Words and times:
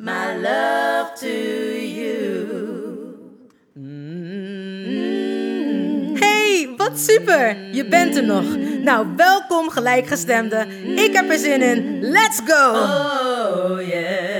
my 0.00 0.34
love 0.34 1.12
to 1.14 1.28
you. 1.76 2.18
Hey, 6.18 6.74
wat 6.76 6.98
super! 6.98 7.74
Je 7.74 7.88
bent 7.88 8.16
er 8.16 8.24
nog. 8.24 8.56
Nou, 8.82 9.06
welkom 9.16 9.70
gelijkgestemde. 9.70 10.66
Ik 10.96 11.12
heb 11.12 11.30
er 11.30 11.38
zin 11.38 11.62
in. 11.62 12.00
Let's 12.00 12.40
go! 12.44 12.70
Oh 12.70 13.88
yeah. 13.88 14.30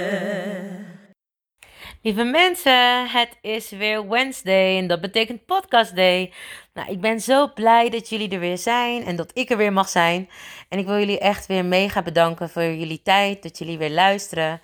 Lieve 2.03 2.25
mensen, 2.25 3.09
het 3.09 3.39
is 3.41 3.71
weer 3.71 4.09
Wednesday 4.09 4.79
en 4.79 4.87
dat 4.87 5.01
betekent 5.01 5.47
podcast 5.47 5.97
day. 5.97 6.33
Nou, 6.75 6.91
ik 6.91 7.01
ben 7.01 7.21
zo 7.21 7.53
blij 7.53 7.91
dat 7.91 8.09
jullie 8.09 8.31
er 8.31 8.41
weer 8.41 8.59
zijn 8.59 9.05
en 9.05 9.17
dat 9.17 9.31
ik 9.35 9.51
er 9.51 9.57
weer 9.57 9.73
mag 9.73 9.89
zijn. 9.89 10.29
En 10.69 10.79
ik 10.79 10.87
wil 10.87 10.99
jullie 10.99 11.19
echt 11.19 11.47
weer 11.47 11.65
mega 11.65 12.03
bedanken 12.03 12.51
voor 12.51 12.63
jullie 12.63 13.03
tijd, 13.03 13.43
dat 13.43 13.59
jullie 13.59 13.79
weer 13.79 13.91
luisteren. 13.91 14.61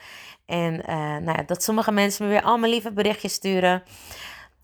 En 0.47 0.87
eh, 0.87 0.97
nou 0.97 1.37
ja, 1.37 1.43
dat 1.47 1.63
sommige 1.63 1.93
mensen 1.93 2.25
me 2.25 2.31
weer 2.31 2.43
allemaal 2.43 2.71
lieve 2.71 2.93
berichtjes 2.93 3.33
sturen. 3.33 3.83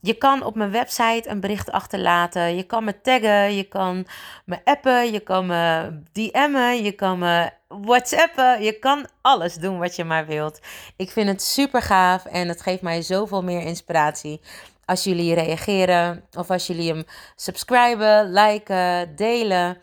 Je 0.00 0.14
kan 0.14 0.44
op 0.44 0.54
mijn 0.54 0.70
website 0.70 1.28
een 1.28 1.40
bericht 1.40 1.70
achterlaten. 1.70 2.56
Je 2.56 2.62
kan 2.62 2.84
me 2.84 3.00
taggen, 3.00 3.56
je 3.56 3.62
kan 3.62 4.06
me 4.44 4.58
appen, 4.64 5.12
je 5.12 5.20
kan 5.20 5.46
me 5.46 5.92
DM'en, 6.12 6.82
je 6.82 6.92
kan 6.92 7.18
me 7.18 7.50
WhatsAppen. 7.68 8.62
Je 8.62 8.78
kan 8.78 9.06
alles 9.20 9.54
doen 9.54 9.78
wat 9.78 9.96
je 9.96 10.04
maar 10.04 10.26
wilt. 10.26 10.60
Ik 10.96 11.10
vind 11.10 11.28
het 11.28 11.42
super 11.42 11.82
gaaf 11.82 12.24
en 12.24 12.48
het 12.48 12.62
geeft 12.62 12.82
mij 12.82 13.02
zoveel 13.02 13.42
meer 13.42 13.60
inspiratie. 13.60 14.40
Als 14.84 15.04
jullie 15.04 15.34
reageren 15.34 16.24
of 16.32 16.50
als 16.50 16.66
jullie 16.66 16.88
hem 16.88 17.04
subscriben, 17.36 18.32
liken, 18.32 19.16
delen. 19.16 19.78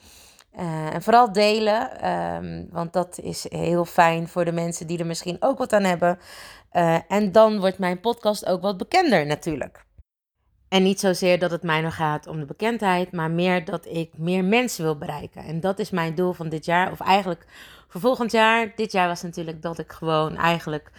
Eh, 0.51 0.93
en 0.93 1.01
vooral 1.01 1.31
delen, 1.31 2.01
ehm, 2.01 2.65
want 2.69 2.93
dat 2.93 3.19
is 3.19 3.45
heel 3.49 3.85
fijn 3.85 4.27
voor 4.27 4.45
de 4.45 4.51
mensen 4.51 4.87
die 4.87 4.99
er 4.99 5.05
misschien 5.05 5.37
ook 5.39 5.57
wat 5.57 5.73
aan 5.73 5.83
hebben. 5.83 6.19
Eh, 6.69 6.97
en 7.07 7.31
dan 7.31 7.59
wordt 7.59 7.77
mijn 7.77 7.99
podcast 7.99 8.45
ook 8.45 8.61
wat 8.61 8.77
bekender 8.77 9.25
natuurlijk. 9.25 9.85
En 10.69 10.83
niet 10.83 10.99
zozeer 10.99 11.39
dat 11.39 11.51
het 11.51 11.63
mij 11.63 11.81
nog 11.81 11.95
gaat 11.95 12.27
om 12.27 12.39
de 12.39 12.45
bekendheid, 12.45 13.11
maar 13.11 13.31
meer 13.31 13.65
dat 13.65 13.85
ik 13.85 14.17
meer 14.17 14.43
mensen 14.43 14.83
wil 14.83 14.97
bereiken. 14.97 15.43
En 15.43 15.59
dat 15.59 15.79
is 15.79 15.89
mijn 15.89 16.15
doel 16.15 16.33
van 16.33 16.49
dit 16.49 16.65
jaar, 16.65 16.91
of 16.91 16.99
eigenlijk 16.99 17.45
voor 17.87 18.01
volgend 18.01 18.31
jaar. 18.31 18.71
Dit 18.75 18.91
jaar 18.91 19.07
was 19.07 19.21
natuurlijk 19.21 19.61
dat 19.61 19.79
ik 19.79 19.91
gewoon 19.91 20.35
eigenlijk 20.35 20.91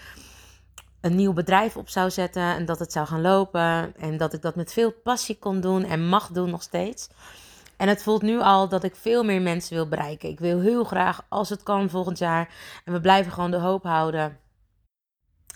een 1.01 1.15
nieuw 1.15 1.33
bedrijf 1.33 1.77
op 1.77 1.89
zou 1.89 2.11
zetten 2.11 2.43
en 2.43 2.65
dat 2.65 2.79
het 2.79 2.93
zou 2.93 3.07
gaan 3.07 3.21
lopen. 3.21 3.97
En 3.97 4.17
dat 4.17 4.33
ik 4.33 4.43
dat 4.43 4.55
met 4.55 4.73
veel 4.73 4.93
passie 4.93 5.39
kon 5.39 5.61
doen 5.61 5.85
en 5.85 6.09
mag 6.09 6.29
doen 6.29 6.51
nog 6.51 6.63
steeds. 6.63 7.09
En 7.81 7.89
het 7.89 8.03
voelt 8.03 8.23
nu 8.23 8.41
al 8.41 8.69
dat 8.69 8.85
ik 8.85 8.97
veel 8.97 9.25
meer 9.25 9.43
mensen 9.43 9.75
wil 9.75 9.89
bereiken. 9.89 10.29
Ik 10.29 10.41
wil 10.41 10.61
heel 10.61 10.85
graag, 10.85 11.27
als 11.29 11.49
het 11.49 11.63
kan, 11.63 11.91
volgend 11.91 12.19
jaar. 12.19 12.49
En 12.85 12.93
we 12.93 13.01
blijven 13.01 13.33
gewoon 13.33 13.51
de 13.51 13.57
hoop 13.57 13.83
houden. 13.83 14.39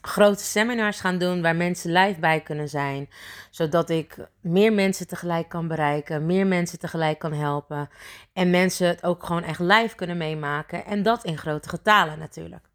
Grote 0.00 0.42
seminars 0.42 1.00
gaan 1.00 1.18
doen 1.18 1.42
waar 1.42 1.56
mensen 1.56 1.92
live 1.92 2.20
bij 2.20 2.40
kunnen 2.40 2.68
zijn. 2.68 3.08
Zodat 3.50 3.90
ik 3.90 4.16
meer 4.40 4.72
mensen 4.72 5.06
tegelijk 5.06 5.48
kan 5.48 5.68
bereiken. 5.68 6.26
Meer 6.26 6.46
mensen 6.46 6.78
tegelijk 6.78 7.18
kan 7.18 7.32
helpen. 7.32 7.88
En 8.32 8.50
mensen 8.50 8.86
het 8.86 9.02
ook 9.02 9.24
gewoon 9.24 9.42
echt 9.42 9.60
live 9.60 9.94
kunnen 9.94 10.16
meemaken. 10.16 10.84
En 10.84 11.02
dat 11.02 11.24
in 11.24 11.38
grote 11.38 11.68
getalen 11.68 12.18
natuurlijk. 12.18 12.68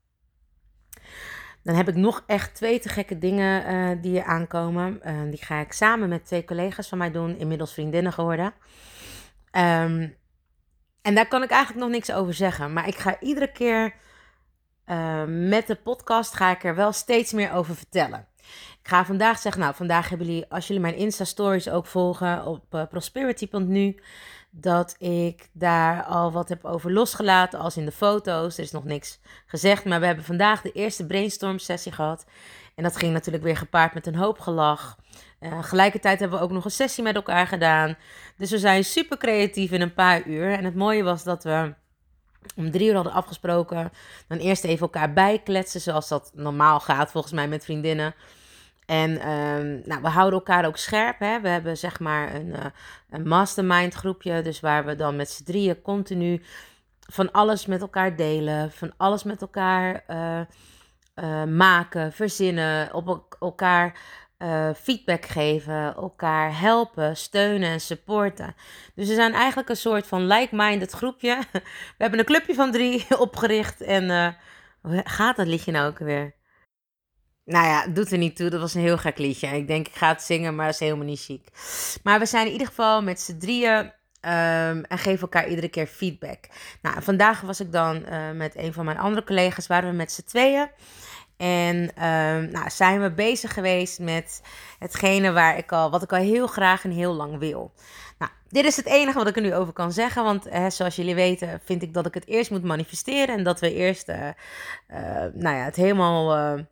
Dan 1.64 1.76
heb 1.76 1.88
ik 1.88 1.96
nog 1.96 2.24
echt 2.26 2.56
twee 2.56 2.80
te 2.80 2.90
gekke 2.90 3.18
dingen 3.18 3.74
uh, 3.74 4.02
die 4.02 4.24
aankomen. 4.24 5.00
Uh, 5.06 5.22
die 5.30 5.46
ga 5.46 5.60
ik 5.60 5.72
samen 5.72 6.10
met 6.10 6.26
twee 6.26 6.46
collega's 6.46 6.88
van 6.88 6.98
mij 6.98 7.12
doen. 7.12 7.38
Inmiddels 7.38 7.74
vriendinnen 7.74 8.14
geworden. 8.14 8.54
Um, 9.52 10.18
en 11.02 11.16
daar 11.16 11.28
kan 11.28 11.44
ik 11.44 11.50
eigenlijk 11.50 11.86
nog 11.86 11.92
niks 11.94 12.12
over 12.12 12.34
zeggen. 12.34 12.74
Maar 12.74 12.88
ik 12.88 12.98
ga 12.98 13.20
iedere 13.20 13.52
keer 13.52 13.94
uh, 14.86 15.24
met 15.28 15.68
de 15.68 15.76
podcast 15.76 16.36
ga 16.36 16.52
ik 16.52 16.64
er 16.64 16.76
wel 16.76 16.92
steeds 16.92 17.34
meer 17.34 17.54
over 17.54 17.76
vertellen. 17.76 18.28
Ik 18.82 18.88
ga 18.88 19.06
vandaag 19.06 19.40
zeggen, 19.40 19.62
nou 19.62 19.76
vandaag 19.76 20.10
hebben 20.10 20.28
jullie, 20.28 20.46
als 20.50 20.68
jullie 20.68 20.82
mijn 20.82 20.96
Insta 20.96 21.24
stories 21.24 21.70
ook 21.70 21.86
volgen 21.86 22.46
op 22.46 22.74
uh, 22.74 22.84
prosperity.nu, 22.90 24.00
dat 24.52 24.96
ik 25.00 25.50
daar 25.54 26.04
al 26.04 26.32
wat 26.32 26.50
heb 26.50 26.66
over 26.66 26.92
losgelaten, 26.92 27.60
als 27.60 27.78
in 27.78 27.86
de 27.86 27.92
foto's. 27.92 28.58
Er 28.58 28.64
is 28.64 28.72
nog 28.72 28.84
niks 28.84 29.20
gezegd, 29.46 29.86
maar 29.86 30.00
we 30.00 30.06
hebben 30.06 30.26
vandaag 30.26 30.62
de 30.62 30.72
eerste 30.72 31.06
brainstorm 31.06 31.60
sessie 31.60 31.92
gehad. 31.92 32.26
En 32.80 32.86
dat 32.86 32.98
ging 32.98 33.14
natuurlijk 33.14 33.44
weer 33.44 33.58
gepaard 33.58 33.94
met 33.94 34.08
een 34.08 34.16
hoop 34.16 34.40
gelach. 34.40 34.98
Uh, 35.40 35.88
hebben 35.92 36.30
we 36.30 36.40
ook 36.40 36.52
nog 36.52 36.66
een 36.66 36.72
sessie 36.72 37.04
met 37.04 37.16
elkaar 37.16 37.48
gedaan. 37.48 37.96
Dus 38.38 38.52
we 38.52 38.58
zijn 38.58 38.84
super 38.84 39.18
creatief 39.18 39.72
in 39.72 39.82
een 39.82 39.94
paar 39.94 40.28
uur. 40.28 40.52
En 40.52 40.64
het 40.64 40.76
mooie 40.76 41.04
was 41.04 41.24
dat 41.24 41.44
we 41.44 41.74
om 42.56 42.72
drie 42.72 42.88
uur 42.88 42.96
hadden 42.96 43.14
afgesproken. 43.14 43.92
Dan 44.28 44.38
eerst 44.38 44.64
even 44.64 44.82
elkaar 44.82 45.14
bijkletsen, 45.14 45.82
zoals 45.82 46.08
dat 46.08 46.32
normaal 46.34 46.80
gaat 46.80 47.12
volgens 47.12 47.34
mij 47.34 47.48
met 47.48 47.64
vriendinnen. 47.64 48.16
En 48.86 49.30
um, 49.30 49.82
nou, 49.86 50.02
we 50.02 50.10
houden 50.10 50.40
elkaar 50.40 50.66
ook 50.66 50.78
scherp. 50.78 51.20
Hè? 51.20 51.42
We 51.42 51.50
hebben 51.50 51.78
zeg 51.78 52.00
maar 52.00 52.36
een, 52.36 52.48
uh, 52.48 52.66
een 53.10 53.28
mastermind 53.28 53.94
groepje. 53.94 54.42
Dus 54.42 54.60
waar 54.60 54.86
we 54.86 54.96
dan 54.96 55.16
met 55.16 55.30
z'n 55.30 55.44
drieën 55.44 55.82
continu 55.82 56.42
van 57.00 57.32
alles 57.32 57.66
met 57.66 57.82
elkaar 57.82 58.16
delen. 58.16 58.72
Van 58.72 58.92
alles 58.98 59.24
met 59.24 59.42
elkaar 59.42 60.04
uh, 61.24 61.44
maken, 61.44 62.14
verzinnen. 62.14 62.94
Op 62.94 63.36
elkaar 63.40 63.94
uh, 64.40 64.70
feedback 64.82 65.26
geven, 65.26 65.96
elkaar 65.96 66.60
helpen, 66.60 67.18
steunen 67.18 67.70
en 67.70 67.82
supporten. 67.82 68.56
Dus 68.96 69.08
we 69.08 69.14
zijn 69.14 69.34
eigenlijk 69.34 69.70
een 69.70 69.76
soort 69.76 70.08
van 70.08 70.28
like-minded 70.28 70.92
groepje. 70.92 71.38
We 71.98 71.98
hebben 71.98 72.20
een 72.20 72.26
clubje 72.26 72.54
van 72.54 72.72
drie 72.72 73.06
opgericht. 73.20 73.82
En 73.82 74.04
uh, 74.04 75.00
gaat 75.04 75.36
dat 75.36 75.48
liedje 75.48 75.72
nou 75.72 75.90
ook 75.90 75.98
weer? 75.98 76.36
Nou 77.46 77.66
ja, 77.66 77.88
doet 77.88 78.12
er 78.12 78.18
niet 78.18 78.36
toe. 78.36 78.50
Dat 78.50 78.62
was 78.62 78.74
een 78.74 78.82
heel 78.82 78.98
gek 78.98 79.18
liedje. 79.18 79.48
Ik 79.48 79.68
denk, 79.68 79.88
ik 79.88 79.96
ga 79.96 80.08
het 80.08 80.22
zingen, 80.22 80.56
maar 80.56 80.66
dat 80.66 80.74
is 80.74 80.80
helemaal 80.80 81.06
niet 81.06 81.24
chic. 81.24 81.48
Maar 82.04 82.20
we 82.20 82.26
zijn 82.26 82.46
in 82.46 82.52
ieder 82.52 82.68
geval 82.68 83.04
met 83.04 83.20
z'n 83.20 83.38
drieën 83.38 83.78
um, 83.78 83.92
en 84.84 84.98
geven 84.98 85.22
elkaar 85.22 85.48
iedere 85.48 85.70
keer 85.70 85.88
feedback. 85.88 86.46
Nou, 86.82 87.04
vandaag 87.04 87.42
was 87.42 87.60
ik 87.60 87.72
dan 87.72 88.06
met 88.38 88.56
een 88.56 88.74
van 88.74 88.86
mijn 88.86 88.98
andere 88.98 89.24
collega's, 89.26 89.68
waren 89.68 89.90
we 89.90 89.96
met 89.96 90.12
z'n 90.12 90.24
tweeën. 90.24 90.70
En 91.40 91.78
um, 91.78 92.52
nou, 92.52 92.70
zijn 92.70 93.02
we 93.02 93.12
bezig 93.12 93.54
geweest 93.54 94.00
met 94.00 94.42
hetgene 94.80 95.32
waar 95.32 95.58
ik 95.58 95.72
al, 95.72 95.92
wat 95.92 96.04
ik 96.04 96.12
al 96.12 96.20
heel 96.20 96.48
graag 96.48 96.84
en 96.84 96.92
heel 96.92 97.14
lang 97.14 97.38
wil. 97.38 97.72
Nou, 98.18 98.32
dit 98.48 98.66
is 98.66 98.76
het 98.76 98.86
enige 98.86 99.18
wat 99.18 99.28
ik 99.28 99.36
er 99.36 99.42
nu 99.42 99.56
over 99.56 99.74
kan 99.74 99.92
zeggen. 99.92 100.24
Want 100.24 100.50
hè, 100.50 100.70
zoals 100.70 100.96
jullie 100.96 101.16
weten, 101.16 101.62
vind 101.64 101.82
ik 101.82 101.94
dat 101.94 102.06
ik 102.06 102.14
het 102.14 102.28
eerst 102.28 102.52
moet 102.52 102.64
manifesteren. 102.64 103.38
En 103.38 103.44
dat 103.44 103.60
we 103.60 103.74
eerst 103.74 104.10
uh, 104.10 104.16
uh, 104.16 104.34
nou 105.34 105.56
ja, 105.56 105.64
het 105.64 105.76
helemaal 105.76 106.38
uh, 106.38 106.64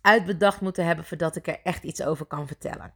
uitbedacht 0.00 0.60
moeten 0.60 0.86
hebben 0.86 1.04
voordat 1.04 1.36
ik 1.36 1.46
er 1.46 1.60
echt 1.62 1.82
iets 1.82 2.02
over 2.02 2.26
kan 2.26 2.46
vertellen. 2.46 2.94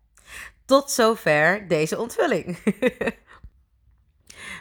Tot 0.65 0.91
zover 0.91 1.69
deze 1.69 1.99
onthulling. 1.99 2.59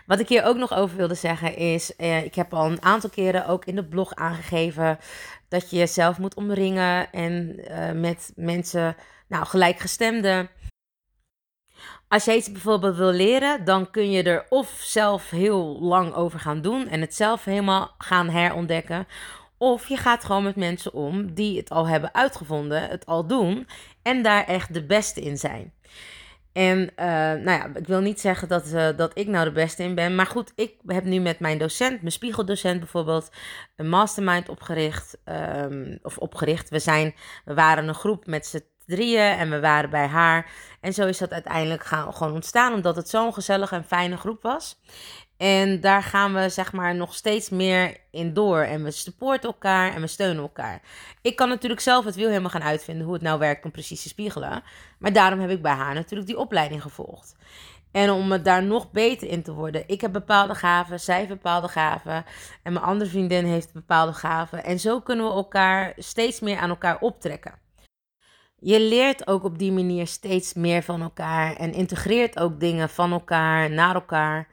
Wat 0.05 0.19
ik 0.19 0.29
hier 0.29 0.43
ook 0.43 0.57
nog 0.57 0.73
over 0.73 0.97
wilde 0.97 1.15
zeggen 1.15 1.55
is, 1.55 1.95
eh, 1.95 2.23
ik 2.23 2.35
heb 2.35 2.53
al 2.53 2.65
een 2.65 2.81
aantal 2.81 3.09
keren 3.09 3.47
ook 3.47 3.65
in 3.65 3.75
de 3.75 3.85
blog 3.85 4.15
aangegeven 4.15 4.99
dat 5.47 5.69
je 5.69 5.77
jezelf 5.77 6.17
moet 6.17 6.35
omringen 6.35 7.11
en 7.11 7.59
uh, 7.59 7.91
met 7.91 8.31
mensen, 8.35 8.95
nou 9.27 9.45
gelijkgestemden. 9.45 10.49
Als 12.07 12.25
je 12.25 12.35
iets 12.35 12.51
bijvoorbeeld 12.51 12.95
wil 12.95 13.11
leren, 13.11 13.65
dan 13.65 13.91
kun 13.91 14.11
je 14.11 14.23
er 14.23 14.45
of 14.49 14.69
zelf 14.79 15.29
heel 15.29 15.79
lang 15.81 16.13
over 16.13 16.39
gaan 16.39 16.61
doen 16.61 16.87
en 16.87 17.01
het 17.01 17.15
zelf 17.15 17.43
helemaal 17.43 17.95
gaan 17.97 18.29
herontdekken. 18.29 19.07
Of 19.57 19.87
je 19.87 19.97
gaat 19.97 20.23
gewoon 20.23 20.43
met 20.43 20.55
mensen 20.55 20.93
om 20.93 21.33
die 21.33 21.57
het 21.57 21.69
al 21.69 21.87
hebben 21.87 22.13
uitgevonden, 22.13 22.89
het 22.89 23.05
al 23.05 23.27
doen 23.27 23.67
en 24.01 24.23
daar 24.23 24.45
echt 24.45 24.73
de 24.73 24.85
beste 24.85 25.21
in 25.21 25.37
zijn. 25.37 25.73
En 26.55 26.79
uh, 26.79 27.05
nou 27.43 27.49
ja, 27.49 27.69
ik 27.75 27.87
wil 27.87 27.99
niet 27.99 28.19
zeggen 28.19 28.47
dat, 28.47 28.67
uh, 28.67 28.87
dat 28.95 29.11
ik 29.13 29.27
nou 29.27 29.45
de 29.45 29.51
beste 29.51 29.83
in 29.83 29.95
ben. 29.95 30.15
Maar 30.15 30.25
goed, 30.25 30.51
ik 30.55 30.73
heb 30.85 31.03
nu 31.03 31.19
met 31.19 31.39
mijn 31.39 31.57
docent, 31.57 31.99
mijn 31.99 32.11
spiegeldocent 32.11 32.79
bijvoorbeeld, 32.79 33.29
een 33.75 33.89
mastermind 33.89 34.49
opgericht. 34.49 35.17
Um, 35.25 35.99
of 36.01 36.17
opgericht. 36.17 36.69
We, 36.69 36.79
zijn, 36.79 37.15
we 37.45 37.53
waren 37.53 37.87
een 37.87 37.93
groep 37.93 38.25
met 38.25 38.45
z'n 38.45 38.63
drieën 38.85 39.37
en 39.37 39.49
we 39.49 39.59
waren 39.59 39.89
bij 39.89 40.07
haar. 40.07 40.51
En 40.81 40.93
zo 40.93 41.07
is 41.07 41.17
dat 41.17 41.31
uiteindelijk 41.31 41.83
gaan, 41.83 42.13
gewoon 42.13 42.33
ontstaan, 42.33 42.73
omdat 42.73 42.95
het 42.95 43.09
zo'n 43.09 43.33
gezellige 43.33 43.75
en 43.75 43.85
fijne 43.85 44.17
groep 44.17 44.41
was. 44.41 44.79
En 45.37 45.79
daar 45.81 46.03
gaan 46.03 46.33
we 46.33 46.49
zeg 46.49 46.71
maar 46.71 46.95
nog 46.95 47.13
steeds 47.13 47.49
meer 47.49 47.97
in 48.11 48.33
door. 48.33 48.59
En 48.61 48.83
we 48.83 48.91
supporten 48.91 49.49
elkaar 49.49 49.93
en 49.93 50.01
we 50.01 50.07
steunen 50.07 50.41
elkaar. 50.41 50.81
Ik 51.21 51.35
kan 51.35 51.49
natuurlijk 51.49 51.81
zelf 51.81 52.05
het 52.05 52.15
wiel 52.15 52.27
helemaal 52.27 52.49
gaan 52.49 52.63
uitvinden 52.63 53.05
hoe 53.05 53.13
het 53.13 53.23
nou 53.23 53.39
werkt 53.39 53.65
om 53.65 53.71
precies 53.71 54.01
te 54.01 54.07
spiegelen. 54.07 54.63
Maar 54.99 55.13
daarom 55.13 55.39
heb 55.39 55.49
ik 55.49 55.61
bij 55.61 55.73
haar 55.73 55.93
natuurlijk 55.93 56.27
die 56.27 56.39
opleiding 56.39 56.81
gevolgd. 56.81 57.35
En 57.91 58.09
om 58.09 58.31
het 58.31 58.45
daar 58.45 58.63
nog 58.63 58.91
beter 58.91 59.27
in 59.27 59.43
te 59.43 59.53
worden. 59.53 59.83
Ik 59.87 60.01
heb 60.01 60.11
bepaalde 60.11 60.55
gaven, 60.55 60.99
zij 60.99 61.17
heeft 61.17 61.29
bepaalde 61.29 61.67
gaven. 61.67 62.25
En 62.63 62.73
mijn 62.73 62.85
andere 62.85 63.09
vriendin 63.09 63.45
heeft 63.45 63.73
bepaalde 63.73 64.13
gaven. 64.13 64.63
En 64.63 64.79
zo 64.79 64.99
kunnen 65.01 65.25
we 65.25 65.31
elkaar 65.31 65.93
steeds 65.97 66.39
meer 66.39 66.57
aan 66.57 66.69
elkaar 66.69 66.99
optrekken. 66.99 67.59
Je 68.55 68.79
leert 68.79 69.27
ook 69.27 69.43
op 69.43 69.59
die 69.59 69.71
manier 69.71 70.07
steeds 70.07 70.53
meer 70.53 70.83
van 70.83 71.01
elkaar. 71.01 71.55
En 71.55 71.73
integreert 71.73 72.39
ook 72.39 72.59
dingen 72.59 72.89
van 72.89 73.11
elkaar, 73.11 73.69
naar 73.69 73.95
elkaar. 73.95 74.47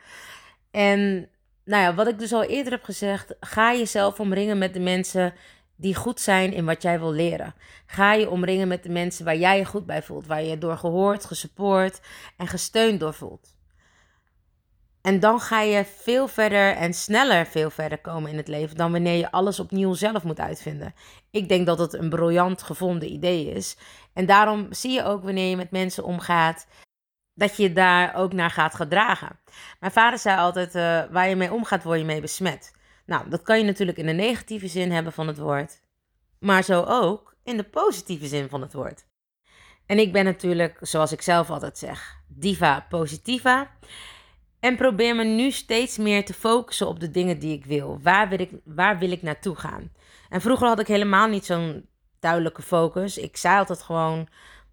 En 0.73 1.29
nou 1.65 1.83
ja, 1.83 1.95
wat 1.95 2.07
ik 2.07 2.19
dus 2.19 2.33
al 2.33 2.43
eerder 2.43 2.73
heb 2.73 2.83
gezegd, 2.83 3.35
ga 3.41 3.75
jezelf 3.75 4.21
omringen 4.21 4.59
met 4.59 4.75
de 4.75 4.81
mensen 4.81 5.35
die 5.77 5.95
goed 5.95 6.21
zijn 6.21 6.53
in 6.53 6.65
wat 6.65 6.83
jij 6.83 6.99
wil 6.99 7.13
leren. 7.13 7.55
Ga 7.87 8.13
je 8.13 8.31
omringen 8.31 8.69
met 8.69 8.83
de 8.83 8.89
mensen 8.89 9.25
waar 9.25 9.37
jij 9.37 9.59
je 9.59 9.65
goed 9.65 9.87
bij 9.87 10.03
voelt, 10.03 10.27
waar 10.27 10.43
je 10.43 10.59
door 10.59 10.77
gehoord, 10.77 11.25
gesupport 11.25 12.01
en 12.37 12.47
gesteund 12.47 13.01
door 13.01 13.15
voelt. 13.15 13.57
En 15.03 15.21
dan 15.21 15.41
ga 15.41 15.61
je 15.61 15.85
veel 15.85 16.29
verder 16.29 16.75
en 16.75 16.95
sneller 16.95 17.47
veel 17.47 17.71
verder 17.71 17.99
komen 17.99 18.31
in 18.31 18.37
het 18.37 18.49
leven 18.49 18.77
dan 18.77 18.93
wanneer 18.93 19.17
je 19.17 19.31
alles 19.31 19.61
opnieuw 19.61 19.95
zelf 19.95 20.23
moet 20.23 20.41
uitvinden. 20.41 20.95
Ik 21.31 21.49
denk 21.49 21.67
dat 21.67 21.79
het 21.79 21.93
een 21.93 22.09
briljant 22.09 22.63
gevonden 22.63 23.13
idee 23.13 23.51
is. 23.51 23.77
En 24.13 24.27
daarom 24.27 24.67
zie 24.71 24.93
je 24.93 25.05
ook 25.05 25.23
wanneer 25.23 25.49
je 25.49 25.57
met 25.57 25.71
mensen 25.71 26.05
omgaat 26.05 26.67
dat 27.43 27.57
je 27.57 27.73
daar 27.73 28.15
ook 28.15 28.33
naar 28.33 28.51
gaat 28.51 28.75
gedragen. 28.75 29.39
Mijn 29.81 29.93
vader 29.93 30.19
zei 30.19 30.39
altijd: 30.39 30.75
uh, 30.75 31.03
waar 31.11 31.29
je 31.29 31.37
mee 31.37 31.53
omgaat, 31.53 31.83
word 31.83 31.99
je 31.99 32.05
mee 32.05 32.21
besmet. 32.21 32.75
Nou, 33.07 33.29
dat 33.29 33.43
kan 33.43 33.59
je 33.59 33.65
natuurlijk 33.65 33.99
in 33.99 34.07
de 34.07 34.13
negatieve 34.13 34.69
zin 34.69 34.91
hebben 34.91 35.13
van 35.13 35.27
het 35.27 35.39
woord, 35.39 35.81
maar 36.39 36.65
zo 36.65 36.85
ook 36.89 37.35
in 37.45 37.57
de 37.57 37.63
positieve 37.63 38.27
zin 38.27 38.49
van 38.49 38.61
het 38.61 38.73
woord. 38.73 39.05
En 39.87 39.99
ik 39.99 40.13
ben 40.13 40.25
natuurlijk, 40.25 40.79
zoals 40.81 41.13
ik 41.13 41.23
zelf 41.23 41.51
altijd 41.51 41.79
zeg, 41.79 42.17
diva 42.29 42.87
positiva. 42.89 43.71
En 44.61 44.77
probeer 44.77 45.17
me 45.17 45.25
nu 45.25 45.51
steeds 45.51 45.99
meer 45.99 46.25
te 46.25 46.35
focussen 46.35 46.87
op 46.89 47.01
de 47.01 47.11
dingen 47.11 47.39
die 47.39 47.57
ik 47.57 47.65
wil. 47.65 47.99
Waar 48.03 48.29
wil 48.29 48.41
ik, 48.41 48.51
waar 48.65 48.99
wil 48.99 49.11
ik 49.11 49.23
naartoe 49.23 49.57
gaan? 49.57 49.93
En 50.29 50.41
vroeger 50.41 50.67
had 50.67 50.81
ik 50.81 50.87
helemaal 50.87 51.29
niet 51.29 51.45
zo'n 51.45 51.89
duidelijke 52.21 52.63
focus. 52.63 53.19
Ik 53.19 53.37
zei 53.37 53.59
altijd 53.59 53.83
gewoon: 53.83 54.29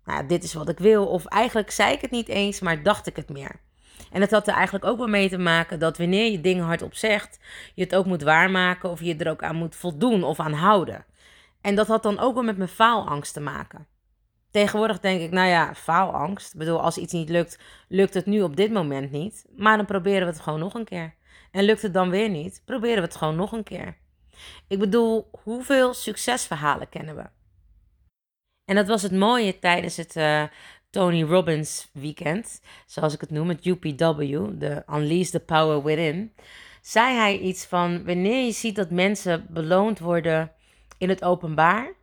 nou, 0.09 0.25
dit 0.25 0.43
is 0.43 0.53
wat 0.53 0.69
ik 0.69 0.79
wil. 0.79 1.07
Of 1.07 1.25
eigenlijk 1.25 1.71
zei 1.71 1.93
ik 1.93 2.01
het 2.01 2.11
niet 2.11 2.27
eens, 2.27 2.59
maar 2.59 2.83
dacht 2.83 3.07
ik 3.07 3.15
het 3.15 3.29
meer. 3.29 3.59
En 4.11 4.21
het 4.21 4.31
had 4.31 4.47
er 4.47 4.53
eigenlijk 4.53 4.85
ook 4.85 4.97
wel 4.97 5.07
mee 5.07 5.29
te 5.29 5.37
maken 5.37 5.79
dat 5.79 5.97
wanneer 5.97 6.31
je 6.31 6.41
dingen 6.41 6.65
hardop 6.65 6.93
zegt, 6.93 7.39
je 7.75 7.83
het 7.83 7.95
ook 7.95 8.05
moet 8.05 8.23
waarmaken 8.23 8.89
of 8.89 9.01
je 9.01 9.15
er 9.15 9.29
ook 9.29 9.43
aan 9.43 9.55
moet 9.55 9.75
voldoen 9.75 10.23
of 10.23 10.39
aan 10.39 10.53
houden. 10.53 11.05
En 11.61 11.75
dat 11.75 11.87
had 11.87 12.03
dan 12.03 12.19
ook 12.19 12.33
wel 12.33 12.43
met 12.43 12.57
mijn 12.57 12.69
faalangst 12.69 13.33
te 13.33 13.39
maken. 13.39 13.87
Tegenwoordig 14.51 14.99
denk 14.99 15.21
ik, 15.21 15.31
nou 15.31 15.47
ja, 15.47 15.75
faalangst. 15.75 16.53
Ik 16.53 16.59
bedoel, 16.59 16.81
als 16.81 16.97
iets 16.97 17.13
niet 17.13 17.29
lukt, 17.29 17.59
lukt 17.87 18.13
het 18.13 18.25
nu 18.25 18.41
op 18.41 18.55
dit 18.55 18.71
moment 18.71 19.11
niet. 19.11 19.45
Maar 19.55 19.77
dan 19.77 19.85
proberen 19.85 20.27
we 20.27 20.33
het 20.33 20.41
gewoon 20.41 20.59
nog 20.59 20.73
een 20.73 20.85
keer. 20.85 21.15
En 21.51 21.63
lukt 21.63 21.81
het 21.81 21.93
dan 21.93 22.09
weer 22.09 22.29
niet, 22.29 22.61
proberen 22.65 22.95
we 22.95 23.01
het 23.01 23.15
gewoon 23.15 23.35
nog 23.35 23.51
een 23.51 23.63
keer. 23.63 23.97
Ik 24.67 24.79
bedoel, 24.79 25.29
hoeveel 25.43 25.93
succesverhalen 25.93 26.89
kennen 26.89 27.15
we? 27.15 27.38
En 28.69 28.75
dat 28.75 28.87
was 28.87 29.01
het 29.01 29.11
mooie 29.11 29.59
tijdens 29.59 29.97
het 29.97 30.15
uh, 30.15 30.43
Tony 30.89 31.23
Robbins 31.23 31.89
weekend, 31.93 32.61
zoals 32.85 33.13
ik 33.13 33.21
het 33.21 33.29
noem, 33.29 33.49
het 33.49 33.65
UPW, 33.65 34.19
de 34.59 34.83
Unleash 34.89 35.29
the 35.29 35.39
Power 35.39 35.83
Within. 35.83 36.33
Zei 36.81 37.15
hij 37.15 37.37
iets 37.37 37.65
van: 37.65 38.05
wanneer 38.05 38.45
je 38.45 38.51
ziet 38.51 38.75
dat 38.75 38.89
mensen 38.89 39.45
beloond 39.49 39.99
worden 39.99 40.51
in 40.97 41.09
het 41.09 41.23
openbaar, 41.23 41.93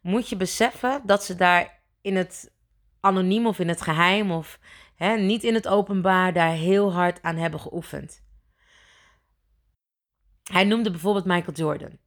moet 0.00 0.28
je 0.28 0.36
beseffen 0.36 1.02
dat 1.04 1.24
ze 1.24 1.34
daar 1.34 1.80
in 2.00 2.16
het 2.16 2.52
anoniem 3.00 3.46
of 3.46 3.58
in 3.58 3.68
het 3.68 3.80
geheim 3.80 4.30
of 4.30 4.58
hè, 4.96 5.16
niet 5.16 5.44
in 5.44 5.54
het 5.54 5.68
openbaar 5.68 6.32
daar 6.32 6.52
heel 6.52 6.92
hard 6.92 7.22
aan 7.22 7.36
hebben 7.36 7.60
geoefend. 7.60 8.22
Hij 10.42 10.64
noemde 10.64 10.90
bijvoorbeeld 10.90 11.24
Michael 11.24 11.56
Jordan. 11.56 11.98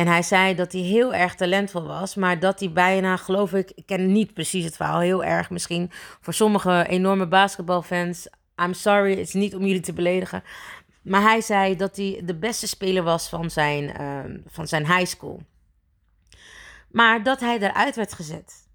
En 0.00 0.06
hij 0.06 0.22
zei 0.22 0.54
dat 0.54 0.72
hij 0.72 0.80
heel 0.80 1.14
erg 1.14 1.34
talentvol 1.34 1.86
was, 1.86 2.14
maar 2.14 2.38
dat 2.38 2.60
hij 2.60 2.72
bijna, 2.72 3.16
geloof 3.16 3.52
ik, 3.52 3.72
ik 3.74 3.86
ken 3.86 4.12
niet 4.12 4.34
precies 4.34 4.64
het 4.64 4.76
verhaal, 4.76 5.00
heel 5.00 5.24
erg 5.24 5.50
misschien 5.50 5.90
voor 6.20 6.34
sommige 6.34 6.86
enorme 6.88 7.28
basketbalfans. 7.28 8.28
I'm 8.62 8.72
sorry, 8.72 9.10
het 9.10 9.26
is 9.26 9.32
niet 9.32 9.54
om 9.54 9.64
jullie 9.64 9.80
te 9.80 9.92
beledigen. 9.92 10.42
Maar 11.02 11.22
hij 11.22 11.40
zei 11.40 11.76
dat 11.76 11.96
hij 11.96 12.22
de 12.24 12.34
beste 12.34 12.66
speler 12.68 13.02
was 13.02 13.28
van 13.28 13.50
zijn, 13.50 14.00
uh, 14.00 14.40
van 14.46 14.68
zijn 14.68 14.86
high 14.86 15.06
school. 15.06 15.42
Maar 16.90 17.22
dat 17.22 17.40
hij 17.40 17.58
eruit 17.58 17.96
werd 17.96 18.12
gezet. 18.12 18.68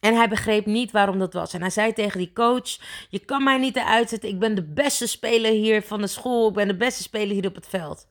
En 0.00 0.14
hij 0.14 0.28
begreep 0.28 0.66
niet 0.66 0.90
waarom 0.90 1.18
dat 1.18 1.32
was. 1.32 1.52
En 1.54 1.60
hij 1.60 1.70
zei 1.70 1.92
tegen 1.92 2.18
die 2.18 2.32
coach: 2.32 2.78
Je 3.08 3.18
kan 3.18 3.44
mij 3.44 3.58
niet 3.58 3.76
eruit 3.76 4.08
zetten. 4.08 4.28
Ik 4.28 4.38
ben 4.38 4.54
de 4.54 4.64
beste 4.64 5.06
speler 5.06 5.52
hier 5.52 5.82
van 5.82 6.00
de 6.00 6.06
school. 6.06 6.48
Ik 6.48 6.54
ben 6.54 6.68
de 6.68 6.76
beste 6.76 7.02
speler 7.02 7.34
hier 7.34 7.46
op 7.46 7.54
het 7.54 7.68
veld. 7.68 8.08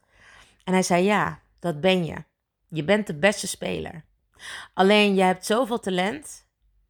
En 0.64 0.74
hij 0.74 0.84
zei: 0.84 1.04
Ja, 1.04 1.44
dat 1.66 1.82
ben 1.82 2.06
je. 2.06 2.16
Je 2.70 2.84
bent 2.84 3.08
de 3.08 3.16
beste 3.16 3.48
speler. 3.48 4.06
Alleen 4.74 5.16
je 5.16 5.22
hebt 5.22 5.46
zoveel 5.46 5.80
talent, 5.80 6.48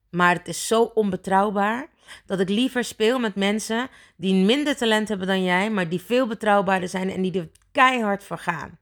maar 0.10 0.36
het 0.36 0.48
is 0.48 0.68
zo 0.68 0.84
onbetrouwbaar 0.84 1.88
dat 2.26 2.40
ik 2.40 2.50
liever 2.50 2.84
speel 2.84 3.20
met 3.20 3.36
mensen 3.36 3.90
die 4.18 4.46
minder 4.46 4.76
talent 4.76 5.08
hebben 5.08 5.28
dan 5.28 5.44
jij, 5.44 5.70
maar 5.70 5.90
die 5.90 6.02
veel 6.02 6.28
betrouwbaarder 6.28 6.90
zijn 6.90 7.10
en 7.10 7.22
die 7.22 7.40
er 7.40 7.50
keihard 7.72 8.24
voor 8.24 8.38
gaan. 8.38 8.80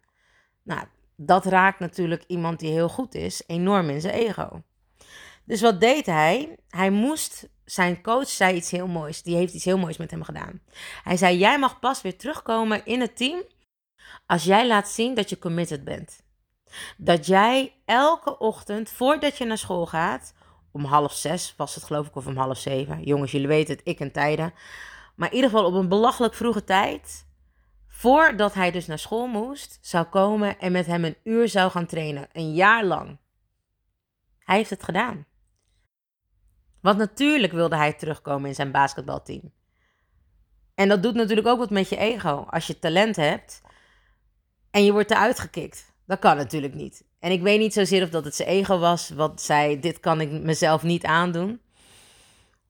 Nou, 0.63 0.83
dat 1.15 1.45
raakt 1.45 1.79
natuurlijk 1.79 2.23
iemand 2.27 2.59
die 2.59 2.71
heel 2.71 2.89
goed 2.89 3.15
is 3.15 3.43
enorm 3.47 3.89
in 3.89 4.01
zijn 4.01 4.13
ego. 4.13 4.61
Dus 5.45 5.61
wat 5.61 5.81
deed 5.81 6.05
hij? 6.05 6.55
Hij 6.69 6.89
moest, 6.89 7.49
zijn 7.65 8.01
coach 8.01 8.27
zei 8.27 8.55
iets 8.55 8.71
heel 8.71 8.87
moois, 8.87 9.23
die 9.23 9.35
heeft 9.35 9.53
iets 9.53 9.65
heel 9.65 9.77
moois 9.77 9.97
met 9.97 10.11
hem 10.11 10.23
gedaan. 10.23 10.61
Hij 11.03 11.17
zei: 11.17 11.37
Jij 11.37 11.59
mag 11.59 11.79
pas 11.79 12.01
weer 12.01 12.17
terugkomen 12.17 12.85
in 12.85 13.01
het 13.01 13.17
team 13.17 13.43
als 14.25 14.43
jij 14.43 14.67
laat 14.67 14.89
zien 14.89 15.13
dat 15.13 15.29
je 15.29 15.39
committed 15.39 15.83
bent. 15.83 16.23
Dat 16.97 17.25
jij 17.25 17.73
elke 17.85 18.37
ochtend, 18.37 18.89
voordat 18.89 19.37
je 19.37 19.45
naar 19.45 19.57
school 19.57 19.85
gaat, 19.85 20.33
om 20.71 20.83
half 20.83 21.13
zes 21.13 21.53
was 21.57 21.75
het 21.75 21.83
geloof 21.83 22.07
ik, 22.07 22.15
of 22.15 22.27
om 22.27 22.37
half 22.37 22.57
zeven. 22.57 23.03
Jongens, 23.03 23.31
jullie 23.31 23.47
weten 23.47 23.75
het, 23.75 23.85
ik 23.85 23.99
en 23.99 24.11
tijden. 24.11 24.53
Maar 25.15 25.29
in 25.29 25.35
ieder 25.35 25.49
geval 25.49 25.65
op 25.65 25.73
een 25.73 25.87
belachelijk 25.87 26.33
vroege 26.33 26.63
tijd, 26.63 27.27
voordat 27.87 28.53
hij 28.53 28.71
dus 28.71 28.87
naar 28.87 28.99
school 28.99 29.27
moest, 29.27 29.77
zou 29.81 30.05
komen 30.05 30.59
en 30.59 30.71
met 30.71 30.85
hem 30.85 31.03
een 31.03 31.17
uur 31.23 31.49
zou 31.49 31.71
gaan 31.71 31.85
trainen. 31.85 32.27
Een 32.31 32.53
jaar 32.53 32.85
lang. 32.85 33.17
Hij 34.39 34.57
heeft 34.57 34.69
het 34.69 34.83
gedaan. 34.83 35.25
Want 36.81 36.97
natuurlijk 36.97 37.53
wilde 37.53 37.75
hij 37.75 37.93
terugkomen 37.93 38.49
in 38.49 38.55
zijn 38.55 38.71
basketbalteam. 38.71 39.53
En 40.75 40.89
dat 40.89 41.03
doet 41.03 41.13
natuurlijk 41.13 41.47
ook 41.47 41.57
wat 41.57 41.69
met 41.69 41.89
je 41.89 41.97
ego. 41.97 42.45
Als 42.49 42.67
je 42.67 42.79
talent 42.79 43.15
hebt, 43.15 43.61
en 44.73 44.85
je 44.85 44.91
wordt 44.91 45.11
eruit 45.11 45.39
gekikt. 45.39 45.93
Dat 46.05 46.19
kan 46.19 46.37
natuurlijk 46.37 46.73
niet. 46.73 47.03
En 47.19 47.31
ik 47.31 47.41
weet 47.41 47.59
niet 47.59 47.73
zozeer 47.73 48.03
of 48.03 48.09
dat 48.09 48.25
het 48.25 48.35
zijn 48.35 48.49
ego 48.49 48.79
was, 48.79 49.09
wat 49.09 49.41
zei: 49.41 49.79
Dit 49.79 49.99
kan 49.99 50.21
ik 50.21 50.31
mezelf 50.31 50.83
niet 50.83 51.05
aandoen. 51.05 51.61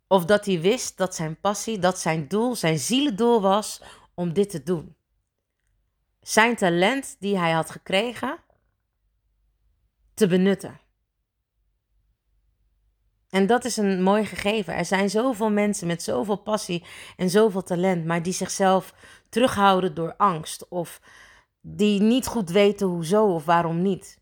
Of 0.07 0.25
dat 0.25 0.45
hij 0.45 0.61
wist 0.61 0.97
dat 0.97 1.15
zijn 1.15 1.39
passie, 1.39 1.79
dat 1.79 1.99
zijn 1.99 2.27
doel, 2.27 2.55
zijn 2.55 2.79
zielendoel 2.79 3.41
was 3.41 3.81
om 4.13 4.33
dit 4.33 4.49
te 4.49 4.63
doen. 4.63 4.95
Zijn 6.21 6.55
talent 6.55 7.15
die 7.19 7.37
hij 7.37 7.51
had 7.51 7.69
gekregen, 7.69 8.37
te 10.13 10.27
benutten. 10.27 10.79
En 13.29 13.47
dat 13.47 13.65
is 13.65 13.77
een 13.77 14.03
mooi 14.03 14.25
gegeven. 14.25 14.75
Er 14.75 14.85
zijn 14.85 15.09
zoveel 15.09 15.49
mensen 15.49 15.87
met 15.87 16.03
zoveel 16.03 16.37
passie 16.37 16.83
en 17.17 17.29
zoveel 17.29 17.63
talent, 17.63 18.05
maar 18.05 18.23
die 18.23 18.33
zichzelf 18.33 18.93
terughouden 19.29 19.93
door 19.93 20.15
angst 20.15 20.67
of 20.67 21.01
die 21.65 22.01
niet 22.01 22.27
goed 22.27 22.49
weten 22.49 22.87
hoezo 22.87 23.33
of 23.33 23.45
waarom 23.45 23.81
niet. 23.81 24.21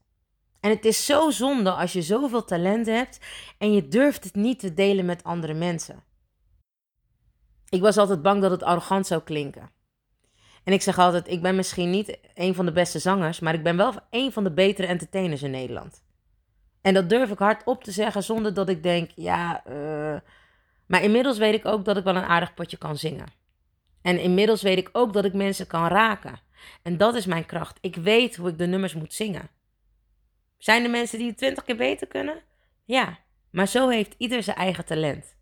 En 0.59 0.69
het 0.69 0.85
is 0.85 1.05
zo 1.05 1.29
zonde 1.29 1.71
als 1.71 1.93
je 1.93 2.01
zoveel 2.01 2.43
talent 2.43 2.85
hebt 2.85 3.19
en 3.57 3.73
je 3.73 3.87
durft 3.87 4.23
het 4.23 4.35
niet 4.35 4.59
te 4.59 4.73
delen 4.73 5.05
met 5.05 5.23
andere 5.23 5.53
mensen. 5.53 6.03
Ik 7.69 7.81
was 7.81 7.97
altijd 7.97 8.21
bang 8.21 8.41
dat 8.41 8.51
het 8.51 8.63
arrogant 8.63 9.07
zou 9.07 9.21
klinken. 9.21 9.69
En 10.63 10.73
ik 10.73 10.81
zeg 10.81 10.97
altijd, 10.99 11.27
ik 11.27 11.41
ben 11.41 11.55
misschien 11.55 11.89
niet 11.89 12.17
een 12.35 12.55
van 12.55 12.65
de 12.65 12.71
beste 12.71 12.99
zangers, 12.99 13.39
maar 13.39 13.53
ik 13.53 13.63
ben 13.63 13.77
wel 13.77 13.93
een 14.09 14.31
van 14.31 14.43
de 14.43 14.51
betere 14.51 14.87
entertainers 14.87 15.43
in 15.43 15.51
Nederland. 15.51 16.03
En 16.81 16.93
dat 16.93 17.09
durf 17.09 17.31
ik 17.31 17.39
hard 17.39 17.63
op 17.65 17.83
te 17.83 17.91
zeggen 17.91 18.23
zonder 18.23 18.53
dat 18.53 18.69
ik 18.69 18.83
denk, 18.83 19.11
ja, 19.15 19.63
uh... 19.67 20.19
maar 20.85 21.03
inmiddels 21.03 21.37
weet 21.37 21.53
ik 21.53 21.65
ook 21.65 21.85
dat 21.85 21.97
ik 21.97 22.03
wel 22.03 22.15
een 22.15 22.23
aardig 22.23 22.53
potje 22.53 22.77
kan 22.77 22.97
zingen. 22.97 23.27
En 24.01 24.19
inmiddels 24.19 24.61
weet 24.61 24.77
ik 24.77 24.89
ook 24.91 25.13
dat 25.13 25.25
ik 25.25 25.33
mensen 25.33 25.67
kan 25.67 25.87
raken. 25.87 26.39
En 26.81 26.97
dat 26.97 27.15
is 27.15 27.25
mijn 27.25 27.45
kracht. 27.45 27.77
Ik 27.81 27.95
weet 27.95 28.35
hoe 28.35 28.49
ik 28.49 28.57
de 28.57 28.67
nummers 28.67 28.93
moet 28.93 29.13
zingen. 29.13 29.49
Zijn 30.57 30.83
er 30.83 30.89
mensen 30.89 31.17
die 31.17 31.27
het 31.27 31.37
twintig 31.37 31.63
keer 31.63 31.75
beter 31.75 32.07
kunnen? 32.07 32.41
Ja, 32.85 33.19
maar 33.51 33.67
zo 33.67 33.89
heeft 33.89 34.15
ieder 34.17 34.43
zijn 34.43 34.57
eigen 34.57 34.85
talent. 34.85 35.35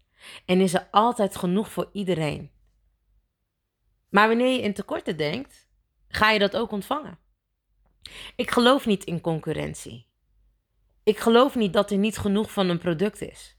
En 0.46 0.62
is 0.62 0.74
er 0.74 0.88
altijd 0.92 1.36
genoeg 1.36 1.72
voor 1.72 1.90
iedereen. 1.94 2.52
Maar 4.10 4.28
wanneer 4.28 4.54
je 4.54 4.62
in 4.62 4.74
tekorten 4.74 5.18
denkt, 5.18 5.68
ga 6.08 6.32
je 6.32 6.40
dat 6.40 6.56
ook 6.56 6.72
ontvangen. 6.72 7.18
Ik 8.36 8.52
geloof 8.52 8.86
niet 8.86 9.04
in 9.04 9.22
concurrentie. 9.22 10.08
Ik 11.04 11.20
geloof 11.20 11.56
niet 11.56 11.74
dat 11.74 11.92
er 11.92 11.98
niet 11.98 12.18
genoeg 12.18 12.52
van 12.52 12.70
een 12.70 12.78
product 12.78 13.22
is. 13.22 13.58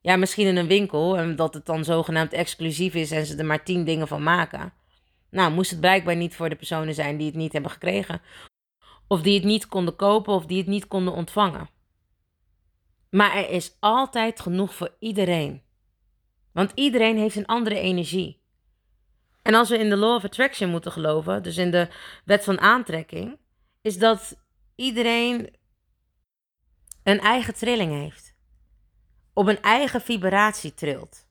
Ja, 0.00 0.16
misschien 0.16 0.46
in 0.46 0.56
een 0.56 0.66
winkel 0.66 1.16
en 1.16 1.36
dat 1.36 1.54
het 1.54 1.66
dan 1.66 1.84
zogenaamd 1.84 2.32
exclusief 2.32 2.94
is 2.94 3.10
en 3.10 3.26
ze 3.26 3.36
er 3.36 3.44
maar 3.44 3.64
tien 3.64 3.84
dingen 3.84 4.08
van 4.08 4.22
maken. 4.22 4.72
Nou, 5.30 5.52
moest 5.52 5.70
het 5.70 5.80
blijkbaar 5.80 6.16
niet 6.16 6.34
voor 6.34 6.48
de 6.48 6.56
personen 6.56 6.94
zijn 6.94 7.16
die 7.16 7.26
het 7.26 7.36
niet 7.36 7.52
hebben 7.52 7.70
gekregen, 7.70 8.22
of 9.06 9.22
die 9.22 9.34
het 9.34 9.44
niet 9.44 9.66
konden 9.66 9.96
kopen 9.96 10.34
of 10.34 10.46
die 10.46 10.58
het 10.58 10.66
niet 10.66 10.88
konden 10.88 11.14
ontvangen. 11.14 11.68
Maar 13.10 13.36
er 13.36 13.50
is 13.50 13.76
altijd 13.80 14.40
genoeg 14.40 14.74
voor 14.74 14.96
iedereen. 14.98 15.62
Want 16.52 16.72
iedereen 16.74 17.16
heeft 17.16 17.36
een 17.36 17.46
andere 17.46 17.78
energie. 17.78 18.40
En 19.42 19.54
als 19.54 19.68
we 19.68 19.78
in 19.78 19.88
de 19.88 19.96
law 19.96 20.14
of 20.14 20.24
attraction 20.24 20.70
moeten 20.70 20.92
geloven, 20.92 21.42
dus 21.42 21.56
in 21.56 21.70
de 21.70 21.88
wet 22.24 22.44
van 22.44 22.60
aantrekking, 22.60 23.38
is 23.80 23.98
dat 23.98 24.36
iedereen 24.74 25.54
een 27.02 27.20
eigen 27.20 27.54
trilling 27.54 27.92
heeft. 27.92 28.34
Op 29.32 29.46
een 29.46 29.62
eigen 29.62 30.00
vibratie 30.00 30.74
trilt. 30.74 31.26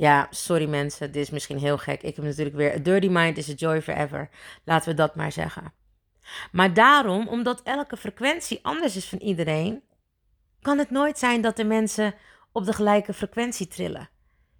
Ja, 0.00 0.26
sorry 0.30 0.68
mensen, 0.68 1.12
dit 1.12 1.22
is 1.22 1.30
misschien 1.30 1.58
heel 1.58 1.78
gek. 1.78 2.02
Ik 2.02 2.16
heb 2.16 2.24
natuurlijk 2.24 2.56
weer: 2.56 2.74
A 2.74 2.78
dirty 2.78 3.08
mind 3.08 3.36
is 3.36 3.50
a 3.50 3.52
joy 3.52 3.82
forever. 3.82 4.28
Laten 4.64 4.88
we 4.88 4.94
dat 4.94 5.14
maar 5.14 5.32
zeggen. 5.32 5.72
Maar 6.52 6.74
daarom, 6.74 7.28
omdat 7.28 7.62
elke 7.62 7.96
frequentie 7.96 8.58
anders 8.62 8.96
is 8.96 9.08
van 9.08 9.18
iedereen, 9.18 9.82
kan 10.60 10.78
het 10.78 10.90
nooit 10.90 11.18
zijn 11.18 11.40
dat 11.40 11.56
de 11.56 11.64
mensen 11.64 12.14
op 12.52 12.64
de 12.64 12.72
gelijke 12.72 13.14
frequentie 13.14 13.68
trillen. 13.68 14.08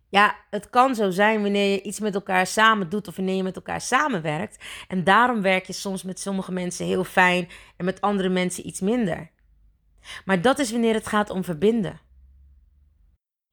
Ja, 0.09 0.37
het 0.50 0.70
kan 0.70 0.94
zo 0.94 1.11
zijn 1.11 1.42
wanneer 1.42 1.70
je 1.70 1.82
iets 1.82 2.00
met 2.00 2.14
elkaar 2.14 2.47
samen 2.47 2.88
doet 2.88 3.09
of 3.09 3.16
wanneer 3.16 3.37
je 3.37 3.42
met 3.42 3.56
elkaar 3.56 3.80
samenwerkt. 3.80 4.64
En 4.88 5.04
daarom 5.04 5.42
werk 5.42 5.66
je 5.66 5.73
soms 5.73 6.02
met 6.02 6.20
sommige 6.20 6.52
mensen 6.52 6.87
heel 6.87 7.04
fijn 7.04 7.49
en 7.76 7.85
met 7.85 8.00
andere 8.00 8.28
mensen 8.28 8.66
iets 8.66 8.80
minder. 8.80 9.30
Maar 10.25 10.42
dat 10.42 10.59
is 10.59 10.70
wanneer 10.70 10.94
het 10.94 11.06
gaat 11.06 11.30
om 11.30 11.44
verbinden. 11.44 12.00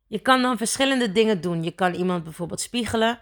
Je 0.08 0.20
kan 0.20 0.42
dan 0.42 0.58
verschillende 0.58 1.12
dingen 1.12 1.42
doen. 1.42 1.64
Je 1.64 1.72
kan 1.72 1.94
iemand 1.94 2.24
bijvoorbeeld 2.24 2.62
spiegelen. 2.62 3.20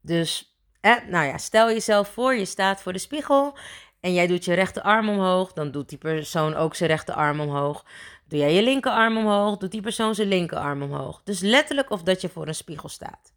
Dus, 0.00 0.58
eh, 0.80 0.94
nou 1.08 1.26
ja, 1.26 1.38
stel 1.38 1.68
jezelf 1.68 2.08
voor, 2.08 2.34
je 2.34 2.44
staat 2.44 2.82
voor 2.82 2.92
de 2.92 2.98
spiegel 2.98 3.56
en 4.00 4.12
jij 4.12 4.26
doet 4.26 4.44
je 4.44 4.54
rechterarm 4.54 5.08
omhoog. 5.08 5.52
Dan 5.52 5.70
doet 5.70 5.88
die 5.88 5.98
persoon 5.98 6.54
ook 6.54 6.74
zijn 6.74 6.90
rechterarm 6.90 7.40
omhoog. 7.40 7.84
Doe 8.28 8.38
jij 8.38 8.54
je 8.54 8.62
linkerarm 8.62 9.16
omhoog, 9.16 9.56
doet 9.56 9.70
die 9.70 9.82
persoon 9.82 10.14
zijn 10.14 10.28
linkerarm 10.28 10.82
omhoog. 10.82 11.22
Dus 11.24 11.40
letterlijk 11.40 11.90
of 11.90 12.02
dat 12.02 12.20
je 12.20 12.28
voor 12.28 12.48
een 12.48 12.54
spiegel 12.54 12.88
staat. 12.88 13.32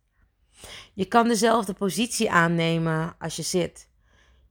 Je 0.94 1.06
kan 1.06 1.28
dezelfde 1.28 1.74
positie 1.74 2.32
aannemen 2.32 3.16
als 3.20 3.36
je 3.36 3.42
zit. 3.42 3.90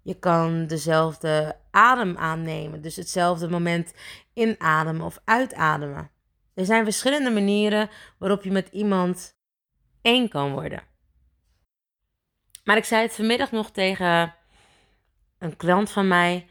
Je 0.02 0.14
kan 0.14 0.66
dezelfde 0.66 1.56
adem 1.70 2.16
aannemen, 2.16 2.82
dus 2.82 2.96
hetzelfde 2.96 3.48
moment 3.48 3.92
inademen 4.34 5.06
of 5.06 5.20
uitademen. 5.24 6.10
Er 6.56 6.64
zijn 6.64 6.84
verschillende 6.84 7.30
manieren 7.30 7.90
waarop 8.18 8.42
je 8.42 8.50
met 8.50 8.68
iemand 8.68 9.38
één 10.02 10.28
kan 10.28 10.52
worden. 10.52 10.82
Maar 12.64 12.76
ik 12.76 12.84
zei 12.84 13.02
het 13.02 13.14
vanmiddag 13.14 13.50
nog 13.50 13.70
tegen 13.70 14.34
een 15.38 15.56
klant 15.56 15.90
van 15.90 16.08
mij. 16.08 16.48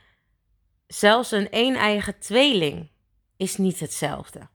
Zelfs 0.87 1.31
een 1.31 1.47
een-eigen 1.51 2.19
tweeling 2.19 2.91
is 3.37 3.57
niet 3.57 3.79
hetzelfde. 3.79 4.49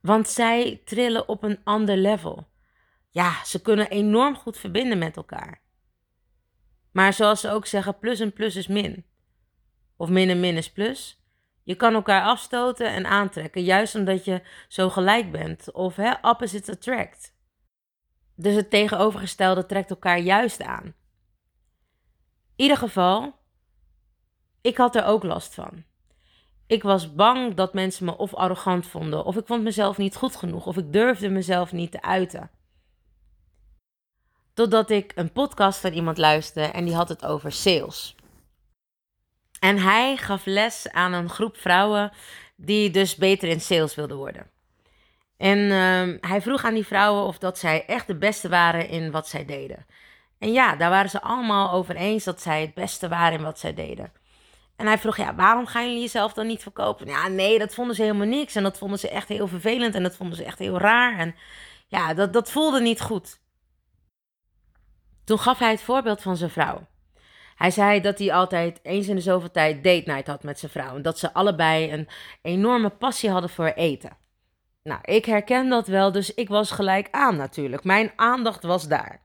Want 0.00 0.28
zij 0.28 0.82
trillen 0.84 1.28
op 1.28 1.42
een 1.42 1.60
ander 1.64 1.96
level. 1.96 2.48
Ja, 3.10 3.44
ze 3.44 3.62
kunnen 3.62 3.90
enorm 3.90 4.36
goed 4.36 4.56
verbinden 4.56 4.98
met 4.98 5.16
elkaar. 5.16 5.62
Maar 6.92 7.12
zoals 7.12 7.40
ze 7.40 7.50
ook 7.50 7.66
zeggen, 7.66 7.98
plus 7.98 8.20
en 8.20 8.32
plus 8.32 8.56
is 8.56 8.66
min. 8.66 9.06
Of 9.96 10.08
min 10.08 10.28
en 10.28 10.40
min 10.40 10.56
is 10.56 10.72
plus. 10.72 11.17
Je 11.68 11.74
kan 11.74 11.94
elkaar 11.94 12.22
afstoten 12.22 12.86
en 12.86 13.06
aantrekken, 13.06 13.62
juist 13.62 13.94
omdat 13.94 14.24
je 14.24 14.42
zo 14.68 14.90
gelijk 14.90 15.32
bent. 15.32 15.72
Of 15.72 15.96
hè, 15.96 16.12
opposites 16.22 16.76
attract. 16.76 17.34
Dus 18.34 18.54
het 18.54 18.70
tegenovergestelde 18.70 19.66
trekt 19.66 19.90
elkaar 19.90 20.18
juist 20.18 20.62
aan. 20.62 20.84
In 20.84 20.94
ieder 22.56 22.76
geval, 22.76 23.34
ik 24.60 24.76
had 24.76 24.96
er 24.96 25.04
ook 25.04 25.22
last 25.22 25.54
van. 25.54 25.84
Ik 26.66 26.82
was 26.82 27.14
bang 27.14 27.54
dat 27.54 27.74
mensen 27.74 28.04
me 28.04 28.16
of 28.16 28.34
arrogant 28.34 28.86
vonden, 28.86 29.24
of 29.24 29.36
ik 29.36 29.46
vond 29.46 29.62
mezelf 29.62 29.96
niet 29.96 30.16
goed 30.16 30.36
genoeg, 30.36 30.66
of 30.66 30.76
ik 30.76 30.92
durfde 30.92 31.28
mezelf 31.28 31.72
niet 31.72 31.90
te 31.90 32.02
uiten. 32.02 32.50
Totdat 34.54 34.90
ik 34.90 35.12
een 35.14 35.32
podcast 35.32 35.80
van 35.80 35.92
iemand 35.92 36.18
luisterde 36.18 36.72
en 36.72 36.84
die 36.84 36.94
had 36.94 37.08
het 37.08 37.24
over 37.24 37.52
sales. 37.52 38.16
En 39.60 39.78
hij 39.78 40.16
gaf 40.16 40.44
les 40.44 40.90
aan 40.90 41.12
een 41.12 41.28
groep 41.28 41.56
vrouwen 41.56 42.12
die 42.56 42.90
dus 42.90 43.16
beter 43.16 43.48
in 43.48 43.60
sales 43.60 43.94
wilden 43.94 44.16
worden. 44.16 44.50
En 45.36 45.58
uh, 45.58 46.30
hij 46.30 46.42
vroeg 46.42 46.64
aan 46.64 46.74
die 46.74 46.86
vrouwen 46.86 47.24
of 47.24 47.38
dat 47.38 47.58
zij 47.58 47.84
echt 47.86 48.06
de 48.06 48.16
beste 48.16 48.48
waren 48.48 48.88
in 48.88 49.10
wat 49.10 49.28
zij 49.28 49.44
deden. 49.44 49.86
En 50.38 50.52
ja, 50.52 50.76
daar 50.76 50.90
waren 50.90 51.10
ze 51.10 51.22
allemaal 51.22 51.72
over 51.72 51.96
eens 51.96 52.24
dat 52.24 52.40
zij 52.40 52.60
het 52.60 52.74
beste 52.74 53.08
waren 53.08 53.38
in 53.38 53.44
wat 53.44 53.58
zij 53.58 53.74
deden. 53.74 54.12
En 54.76 54.86
hij 54.86 54.98
vroeg, 54.98 55.16
ja, 55.16 55.34
waarom 55.34 55.66
gaan 55.66 55.86
jullie 55.86 56.00
jezelf 56.00 56.32
dan 56.32 56.46
niet 56.46 56.62
verkopen? 56.62 57.06
Ja, 57.06 57.28
nee, 57.28 57.58
dat 57.58 57.74
vonden 57.74 57.96
ze 57.96 58.02
helemaal 58.02 58.26
niks. 58.26 58.54
En 58.54 58.62
dat 58.62 58.78
vonden 58.78 58.98
ze 58.98 59.08
echt 59.08 59.28
heel 59.28 59.48
vervelend 59.48 59.94
en 59.94 60.02
dat 60.02 60.16
vonden 60.16 60.36
ze 60.36 60.44
echt 60.44 60.58
heel 60.58 60.78
raar. 60.78 61.18
En 61.18 61.34
ja, 61.86 62.14
dat, 62.14 62.32
dat 62.32 62.50
voelde 62.50 62.80
niet 62.80 63.00
goed. 63.00 63.40
Toen 65.24 65.38
gaf 65.38 65.58
hij 65.58 65.70
het 65.70 65.82
voorbeeld 65.82 66.22
van 66.22 66.36
zijn 66.36 66.50
vrouw. 66.50 66.86
Hij 67.58 67.70
zei 67.70 68.00
dat 68.00 68.18
hij 68.18 68.32
altijd 68.32 68.80
eens 68.82 69.08
in 69.08 69.14
de 69.14 69.20
zoveel 69.20 69.50
tijd 69.50 69.84
date 69.84 70.02
night 70.10 70.26
had 70.26 70.42
met 70.42 70.58
zijn 70.58 70.70
vrouw. 70.70 70.96
En 70.96 71.02
dat 71.02 71.18
ze 71.18 71.32
allebei 71.32 71.92
een 71.92 72.08
enorme 72.42 72.90
passie 72.90 73.30
hadden 73.30 73.50
voor 73.50 73.72
eten. 73.74 74.16
Nou, 74.82 75.00
ik 75.02 75.24
herken 75.24 75.68
dat 75.68 75.86
wel, 75.86 76.12
dus 76.12 76.34
ik 76.34 76.48
was 76.48 76.70
gelijk 76.70 77.08
aan 77.10 77.36
natuurlijk. 77.36 77.84
Mijn 77.84 78.12
aandacht 78.16 78.62
was 78.62 78.88
daar. 78.88 79.22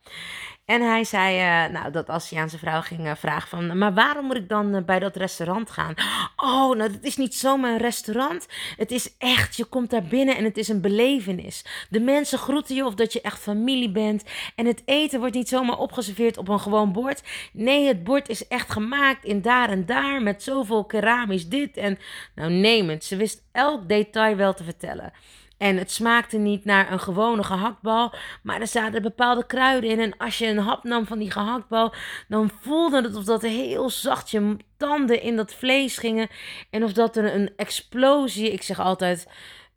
En 0.66 0.82
hij 0.82 1.04
zei 1.04 1.38
uh, 1.38 1.74
nou, 1.74 1.92
dat 1.92 2.10
als 2.10 2.30
hij 2.30 2.42
aan 2.42 2.50
zijn 2.50 2.62
vrouw 2.62 2.82
ging 2.82 3.06
uh, 3.06 3.12
vragen 3.16 3.50
van... 3.50 3.78
maar 3.78 3.94
waarom 3.94 4.26
moet 4.26 4.36
ik 4.36 4.50
dan 4.50 4.76
uh, 4.76 4.84
bij 4.84 5.00
dat 5.00 5.16
restaurant 5.16 5.70
gaan? 5.70 5.94
Oh, 6.36 6.76
nou, 6.76 6.92
het 6.92 7.04
is 7.04 7.18
niet 7.18 7.36
zomaar 7.36 7.72
een 7.72 7.78
restaurant. 7.78 8.48
Het 8.78 8.92
is 8.92 9.18
echt, 9.18 9.56
je 9.56 9.66
komt 9.66 9.90
daar 9.90 10.04
binnen 10.04 10.38
en 10.38 10.44
het 10.44 10.58
is 10.58 10.68
een 10.68 10.82
belevenis. 10.82 11.66
De 11.90 12.00
mensen 12.00 12.38
groeten 12.38 12.76
je 12.76 12.86
of 12.86 12.96
dat 12.96 13.14
je 13.14 13.22
echt 13.22 13.40
familie 13.40 13.92
bent. 13.92 14.24
En 14.56 14.66
het 14.66 14.82
eten 14.86 15.20
wordt 15.20 15.36
niet 15.36 15.50
zomaar 15.50 15.78
opgeserveerd 15.78 16.38
op 16.38 16.48
een 16.48 16.60
gewoon 16.60 16.92
bord. 16.92 17.24
Nee, 17.54 17.88
het 17.88 18.04
bord 18.04 18.30
is 18.30 18.48
echt 18.48 18.72
gemaakt 18.72 19.26
in 19.26 19.42
daar 19.42 19.70
en 19.70 19.86
daar... 19.86 20.22
met 20.22 20.44
zoveel 20.44 20.86
keramisch 20.86 21.48
dit 21.48 21.78
en... 21.78 21.98
Nou, 22.36 22.52
neem 22.52 22.90
het. 22.90 23.04
Ze 23.04 23.16
wist 23.16 23.44
elk 23.52 23.90
detail 23.90 24.36
wel 24.36 24.54
te 24.54 24.64
vertellen. 24.64 25.14
En 25.58 25.78
het 25.78 25.92
smaakte 25.92 26.38
niet 26.38 26.66
naar 26.66 26.92
een 26.92 27.00
gewone 27.00 27.44
gehaktbal, 27.44 28.14
maar 28.44 28.62
er 28.62 28.68
zaten 28.68 29.02
bepaalde 29.02 29.46
kruiden 29.46 29.90
in. 29.90 30.00
En 30.00 30.18
als 30.18 30.38
je 30.38 30.48
een 30.48 30.58
hap 30.58 30.84
nam 30.84 31.06
van 31.06 31.20
die 31.20 31.32
gehaktbal, 31.32 31.94
dan 32.28 32.52
voelde 32.62 33.02
het 33.02 33.16
of 33.16 33.24
dat 33.24 33.42
heel 33.42 33.90
zacht 33.90 34.32
je 34.32 34.58
tanden 34.78 35.22
in 35.22 35.36
dat 35.36 35.54
vlees 35.54 35.98
gingen. 35.98 36.30
En 36.70 36.84
of 36.84 36.94
dat 36.94 37.16
er 37.16 37.36
een 37.36 37.52
explosie, 37.56 38.52
ik 38.52 38.62
zeg 38.62 38.80
altijd, 38.80 39.28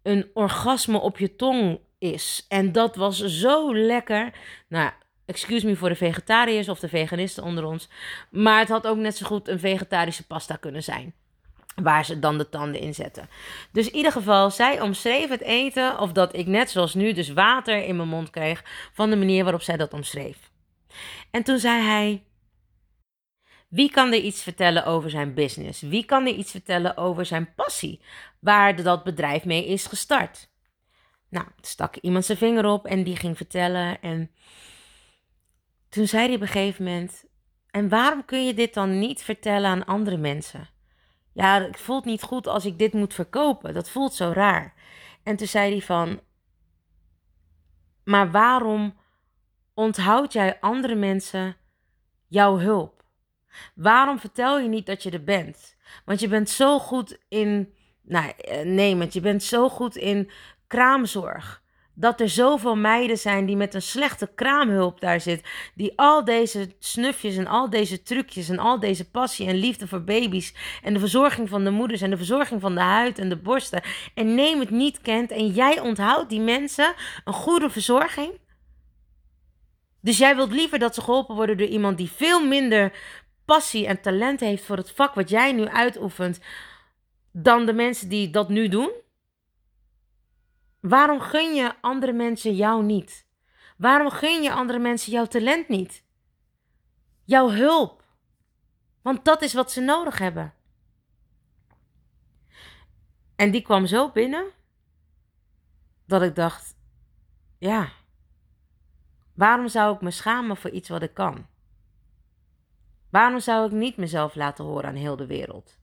een 0.03 0.31
orgasme 0.35 0.99
op 0.99 1.19
je 1.19 1.37
tong 1.37 1.81
is. 1.99 2.45
En 2.49 2.73
dat 2.73 2.97
was 2.97 3.25
zo 3.25 3.77
lekker. 3.77 4.33
Nou, 4.69 4.91
excuse 5.27 5.67
me 5.67 5.77
voor 5.77 5.89
de 5.89 5.95
vegetariërs 5.95 6.69
of 6.69 6.79
de 6.79 6.89
veganisten 6.89 7.43
onder 7.43 7.65
ons. 7.65 7.89
Maar 8.31 8.59
het 8.59 8.69
had 8.69 8.87
ook 8.87 8.97
net 8.97 9.17
zo 9.17 9.27
goed 9.27 9.49
een 9.49 9.59
vegetarische 9.59 10.27
pasta 10.27 10.57
kunnen 10.57 10.83
zijn 10.83 11.15
waar 11.83 12.05
ze 12.05 12.19
dan 12.19 12.39
de 12.39 12.49
tanden 12.49 12.81
in 12.81 12.95
zetten. 12.95 13.29
Dus 13.73 13.87
in 13.87 13.97
ieder 13.97 14.13
geval, 14.13 14.51
zij 14.51 14.81
omschreef 14.81 15.29
het 15.29 15.41
eten 15.41 15.99
of 15.99 16.13
dat 16.13 16.37
ik 16.37 16.47
net 16.47 16.71
zoals 16.71 16.95
nu 16.95 17.13
dus 17.13 17.29
water 17.33 17.85
in 17.85 17.97
mijn 17.97 18.09
mond 18.09 18.31
kreeg 18.31 18.65
van 18.93 19.11
de 19.11 19.17
manier 19.17 19.43
waarop 19.43 19.63
zij 19.63 19.77
dat 19.77 19.93
omschreef. 19.93 20.51
En 21.31 21.43
toen 21.43 21.59
zei 21.59 21.83
hij: 21.83 22.25
Wie 23.69 23.91
kan 23.91 24.13
er 24.13 24.21
iets 24.21 24.43
vertellen 24.43 24.85
over 24.85 25.11
zijn 25.11 25.35
business? 25.35 25.83
Wie 25.83 26.05
kan 26.05 26.27
er 26.27 26.35
iets 26.35 26.51
vertellen 26.51 26.97
over 26.97 27.27
zijn 27.27 27.55
passie, 27.55 28.01
waar 28.41 28.83
dat 28.83 29.05
bedrijf 29.05 29.45
mee 29.45 29.67
is 29.67 29.87
gestart? 29.87 30.49
Nou, 31.29 31.47
stak 31.61 31.97
iemand 31.97 32.25
zijn 32.25 32.39
vinger 32.39 32.65
op 32.65 32.87
en 32.87 33.05
die 33.05 33.17
ging 33.17 33.37
vertellen 33.37 34.01
en 34.01 34.31
toen 35.89 36.07
zei 36.07 36.27
hij 36.27 36.35
op 36.35 36.41
een 36.41 36.47
gegeven 36.47 36.85
moment: 36.85 37.25
En 37.71 37.89
waarom 37.89 38.25
kun 38.25 38.47
je 38.47 38.55
dit 38.55 38.75
dan 38.75 38.99
niet 38.99 39.23
vertellen 39.23 39.71
aan 39.71 39.85
andere 39.85 40.17
mensen? 40.17 40.75
Ja, 41.37 41.63
het 41.63 41.81
voelt 41.81 42.05
niet 42.05 42.23
goed 42.23 42.47
als 42.47 42.65
ik 42.65 42.79
dit 42.79 42.93
moet 42.93 43.15
verkopen. 43.15 43.75
Dat 43.75 43.91
voelt 43.91 44.15
zo 44.15 44.31
raar. 44.35 44.75
En 45.23 45.37
toen 45.37 45.47
zei 45.47 45.71
hij 45.71 45.81
van: 45.81 46.21
Maar 48.05 48.31
waarom 48.31 48.97
onthoud 49.75 50.33
jij 50.33 50.61
andere 50.61 50.95
mensen 50.95 51.57
jouw 52.27 52.59
hulp? 52.59 53.05
Waarom 53.75 54.19
vertel 54.19 54.61
je 54.61 54.69
niet 54.69 54.87
dat 54.87 55.03
je 55.03 55.11
er 55.11 55.25
bent? 55.25 55.77
Want 56.05 56.21
je 56.21 56.29
bent 56.29 56.51
zo 56.51 56.79
goed 56.79 57.19
in. 57.29 57.75
Nou, 58.03 58.33
eh, 58.37 58.65
nee, 58.65 58.97
want 58.97 59.13
je 59.13 59.21
bent 59.21 59.43
zo 59.43 59.69
goed 59.69 59.97
in 59.97 60.31
kraamzorg 60.67 61.63
dat 61.99 62.21
er 62.21 62.29
zoveel 62.29 62.77
meiden 62.77 63.19
zijn 63.19 63.47
die 63.47 63.57
met 63.57 63.75
een 63.75 63.83
slechte 63.83 64.31
kraamhulp 64.35 65.01
daar 65.01 65.21
zit. 65.21 65.49
Die 65.75 65.93
al 65.97 66.25
deze 66.25 66.75
snufjes 66.79 67.37
en 67.37 67.47
al 67.47 67.71
deze 67.71 68.03
trucjes 68.03 68.49
en 68.49 68.59
al 68.59 68.81
deze 68.81 69.11
passie 69.11 69.47
en 69.47 69.55
liefde 69.57 69.87
voor 69.87 70.05
baby's. 70.05 70.55
En 70.83 70.93
de 70.93 71.01
verzorging 71.01 71.49
van 71.49 71.65
de 71.65 71.71
moeders 71.71 72.01
en 72.01 72.11
de 72.11 72.17
verzorging 72.17 72.61
van 72.61 72.75
de 72.75 72.81
huid 72.81 73.19
en 73.19 73.29
de 73.29 73.37
borsten. 73.37 73.83
En 74.15 74.35
neem 74.35 74.61
het 74.61 74.71
niet 74.71 75.01
kent. 75.01 75.31
En 75.31 75.47
jij 75.47 75.81
onthoudt 75.81 76.29
die 76.29 76.41
mensen 76.41 76.95
een 77.25 77.33
goede 77.33 77.71
verzorging. 77.71 78.33
Dus 80.01 80.19
jij 80.19 80.37
wilt 80.37 80.53
liever 80.53 80.79
dat 80.79 80.95
ze 80.95 81.01
geholpen 81.01 81.35
worden 81.35 81.57
door 81.59 81.69
iemand 81.69 81.97
die 81.97 82.11
veel 82.11 82.47
minder 82.47 82.93
passie 83.45 83.87
en 83.87 84.01
talent 84.01 84.41
heeft 84.41 84.65
voor 84.65 84.77
het 84.77 84.91
vak 84.91 85.15
wat 85.15 85.29
jij 85.29 85.53
nu 85.53 85.67
uitoefent. 85.67 86.41
Dan 87.33 87.67
de 87.67 87.73
mensen 87.73 88.09
die 88.09 88.31
dat 88.31 88.49
nu 88.49 88.69
doen? 88.69 88.91
Waarom 90.89 91.21
gun 91.21 91.55
je 91.55 91.75
andere 91.81 92.13
mensen 92.13 92.55
jou 92.55 92.85
niet? 92.85 93.27
Waarom 93.77 94.11
gun 94.11 94.43
je 94.43 94.53
andere 94.53 94.79
mensen 94.79 95.13
jouw 95.13 95.27
talent 95.27 95.69
niet? 95.69 96.05
Jouw 97.25 97.51
hulp. 97.51 98.05
Want 99.03 99.25
dat 99.25 99.43
is 99.43 99.55
wat 99.55 99.73
ze 99.73 99.81
nodig 99.81 100.19
hebben. 100.19 100.55
En 103.37 103.51
die 103.51 103.63
kwam 103.63 103.87
zo 103.87 104.11
binnen 104.11 104.51
dat 106.07 106.23
ik 106.23 106.35
dacht: 106.35 106.77
ja, 107.59 107.89
waarom 109.35 109.69
zou 109.69 109.95
ik 109.95 110.01
me 110.01 110.11
schamen 110.11 110.57
voor 110.57 110.71
iets 110.71 110.89
wat 110.89 111.03
ik 111.03 111.15
kan? 111.15 111.47
Waarom 113.11 113.41
zou 113.41 113.67
ik 113.67 113.73
niet 113.73 113.97
mezelf 113.97 114.35
laten 114.35 114.65
horen 114.65 114.89
aan 114.89 114.95
heel 114.95 115.17
de 115.17 115.27
wereld? 115.27 115.79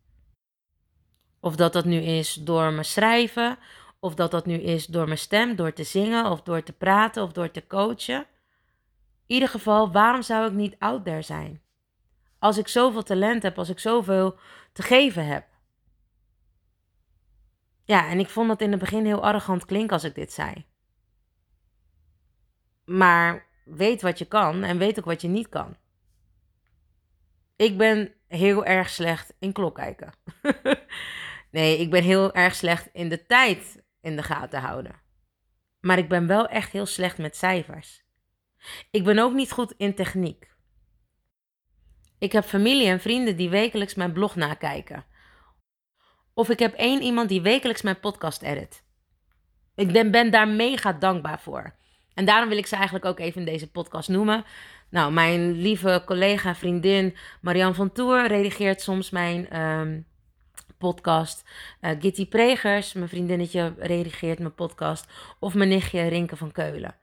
Of 1.40 1.56
dat 1.56 1.74
dat 1.74 1.86
nu 1.86 1.98
is 1.98 2.34
door 2.34 2.72
me 2.72 2.84
schrijven, 2.84 3.58
of 4.04 4.16
dat 4.16 4.32
dat 4.32 4.46
nu 4.46 4.56
is 4.56 4.86
door 4.86 5.06
mijn 5.06 5.18
stem, 5.18 5.56
door 5.56 5.74
te 5.74 5.84
zingen 5.84 6.26
of 6.26 6.42
door 6.42 6.64
te 6.64 6.74
praten 6.74 7.24
of 7.24 7.32
door 7.32 7.52
te 7.52 7.68
coachen. 7.68 8.20
In 9.26 9.36
ieder 9.36 9.50
geval, 9.50 9.92
waarom 9.92 10.22
zou 10.22 10.48
ik 10.48 10.54
niet 10.54 10.76
out 10.80 11.04
there 11.04 11.22
zijn? 11.22 11.62
Als 12.40 12.58
ik 12.58 12.68
zoveel 12.68 13.04
talent 13.04 13.44
heb, 13.44 13.58
als 13.58 13.70
ik 13.70 13.80
zoveel 13.80 14.38
te 14.74 14.82
geven 14.82 15.26
heb. 15.26 15.48
Ja, 17.84 18.10
en 18.10 18.20
ik 18.20 18.30
vond 18.30 18.48
dat 18.48 18.62
in 18.62 18.72
het 18.72 18.80
begin 18.80 19.06
heel 19.06 19.24
arrogant 19.24 19.66
klinken 19.66 19.94
als 19.94 20.04
ik 20.04 20.16
dit 20.16 20.34
zei. 20.34 20.66
Maar 22.86 23.46
weet 23.66 24.02
wat 24.02 24.18
je 24.18 24.26
kan 24.26 24.64
en 24.64 24.78
weet 24.78 25.00
ook 25.00 25.06
wat 25.06 25.22
je 25.22 25.28
niet 25.28 25.50
kan. 25.50 25.76
Ik 27.56 27.78
ben 27.78 28.14
heel 28.28 28.66
erg 28.66 28.90
slecht 28.90 29.34
in 29.40 29.52
klok 29.52 29.76
kijken. 29.76 30.14
nee, 31.52 31.78
ik 31.78 31.90
ben 31.90 32.04
heel 32.04 32.34
erg 32.34 32.56
slecht 32.56 32.90
in 32.94 33.10
de 33.10 33.26
tijd 33.26 33.83
in 34.04 34.16
de 34.16 34.24
gaten 34.24 34.60
houden. 34.60 35.02
Maar 35.80 35.98
ik 35.98 36.10
ben 36.10 36.28
wel 36.28 36.48
echt 36.48 36.72
heel 36.72 36.86
slecht 36.86 37.18
met 37.18 37.36
cijfers. 37.36 38.04
Ik 38.92 39.04
ben 39.04 39.20
ook 39.20 39.34
niet 39.34 39.52
goed 39.52 39.74
in 39.78 39.96
techniek. 39.96 40.52
Ik 42.20 42.32
heb 42.32 42.44
familie 42.44 42.88
en 42.88 43.00
vrienden 43.00 43.36
die 43.36 43.50
wekelijks 43.50 43.96
mijn 43.96 44.14
blog 44.14 44.36
nakijken. 44.36 45.06
Of 46.34 46.50
ik 46.50 46.60
heb 46.60 46.74
één 46.74 47.02
iemand 47.02 47.30
die 47.30 47.42
wekelijks 47.42 47.82
mijn 47.82 48.00
podcast 48.00 48.42
edit. 48.42 48.84
Ik 49.76 50.12
ben, 50.12 50.32
daar 50.32 50.48
mega 50.48 50.94
dankbaar 50.94 51.40
voor. 51.40 51.76
En 52.14 52.26
daarom 52.26 52.50
wil 52.50 52.58
ik 52.58 52.66
ze 52.66 52.76
eigenlijk 52.76 53.06
ook 53.06 53.20
even 53.20 53.40
in 53.40 53.46
deze 53.46 53.72
podcast 53.72 54.10
noemen. 54.10 54.46
Nou, 54.90 55.14
mijn 55.14 55.52
lieve 55.52 56.04
collega, 56.06 56.56
vriendin 56.56 57.16
Marianne 57.42 57.76
van 57.76 57.92
Toer 57.92 58.28
redigeert 58.28 58.82
soms 58.82 59.10
mijn 59.10 59.62
um, 59.62 60.08
podcast. 60.84 61.44
Uh, 61.82 61.92
Gitty 62.00 62.28
Pregers, 62.28 62.94
mijn 62.94 63.10
vriendinnetje, 63.10 63.74
redigeert 63.78 64.40
mijn 64.40 64.56
podcast. 64.56 65.06
Of 65.40 65.54
mijn 65.54 65.70
nichtje 65.70 66.08
Rinke 66.08 66.36
van 66.36 66.52
Keulen. 66.52 66.96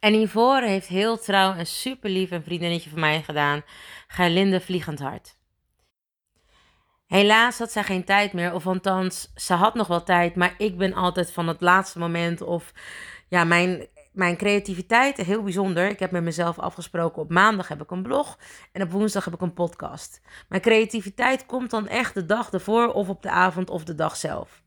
En 0.00 0.12
hiervoor 0.12 0.60
heeft 0.60 0.86
heel 0.86 1.18
trouw 1.18 1.54
en 1.54 1.66
super 1.66 2.10
lief 2.10 2.30
een 2.30 2.42
vriendinnetje 2.42 2.90
van 2.90 3.00
mij 3.00 3.22
gedaan. 3.22 3.62
Gerlinde 4.08 4.60
Vliegend 4.60 4.98
Hart. 4.98 5.36
Helaas 7.06 7.58
had 7.58 7.72
zij 7.72 7.84
geen 7.84 8.04
tijd 8.04 8.32
meer, 8.32 8.54
of 8.54 8.66
althans, 8.66 9.32
ze 9.34 9.54
had 9.54 9.74
nog 9.74 9.86
wel 9.86 10.02
tijd, 10.02 10.36
maar 10.36 10.54
ik 10.58 10.78
ben 10.78 10.94
altijd 10.94 11.32
van 11.32 11.48
het 11.48 11.60
laatste 11.60 11.98
moment 11.98 12.40
of 12.40 12.72
ja, 13.28 13.44
mijn 13.44 13.88
mijn 14.18 14.36
creativiteit, 14.36 15.16
heel 15.16 15.42
bijzonder. 15.42 15.88
Ik 15.88 15.98
heb 15.98 16.10
met 16.10 16.22
mezelf 16.22 16.58
afgesproken, 16.58 17.22
op 17.22 17.30
maandag 17.30 17.68
heb 17.68 17.82
ik 17.82 17.90
een 17.90 18.02
blog 18.02 18.38
en 18.72 18.82
op 18.82 18.90
woensdag 18.90 19.24
heb 19.24 19.34
ik 19.34 19.40
een 19.40 19.54
podcast. 19.54 20.20
Mijn 20.48 20.62
creativiteit 20.62 21.46
komt 21.46 21.70
dan 21.70 21.88
echt 21.88 22.14
de 22.14 22.26
dag 22.26 22.50
ervoor 22.50 22.92
of 22.92 23.08
op 23.08 23.22
de 23.22 23.30
avond 23.30 23.70
of 23.70 23.84
de 23.84 23.94
dag 23.94 24.16
zelf. 24.16 24.62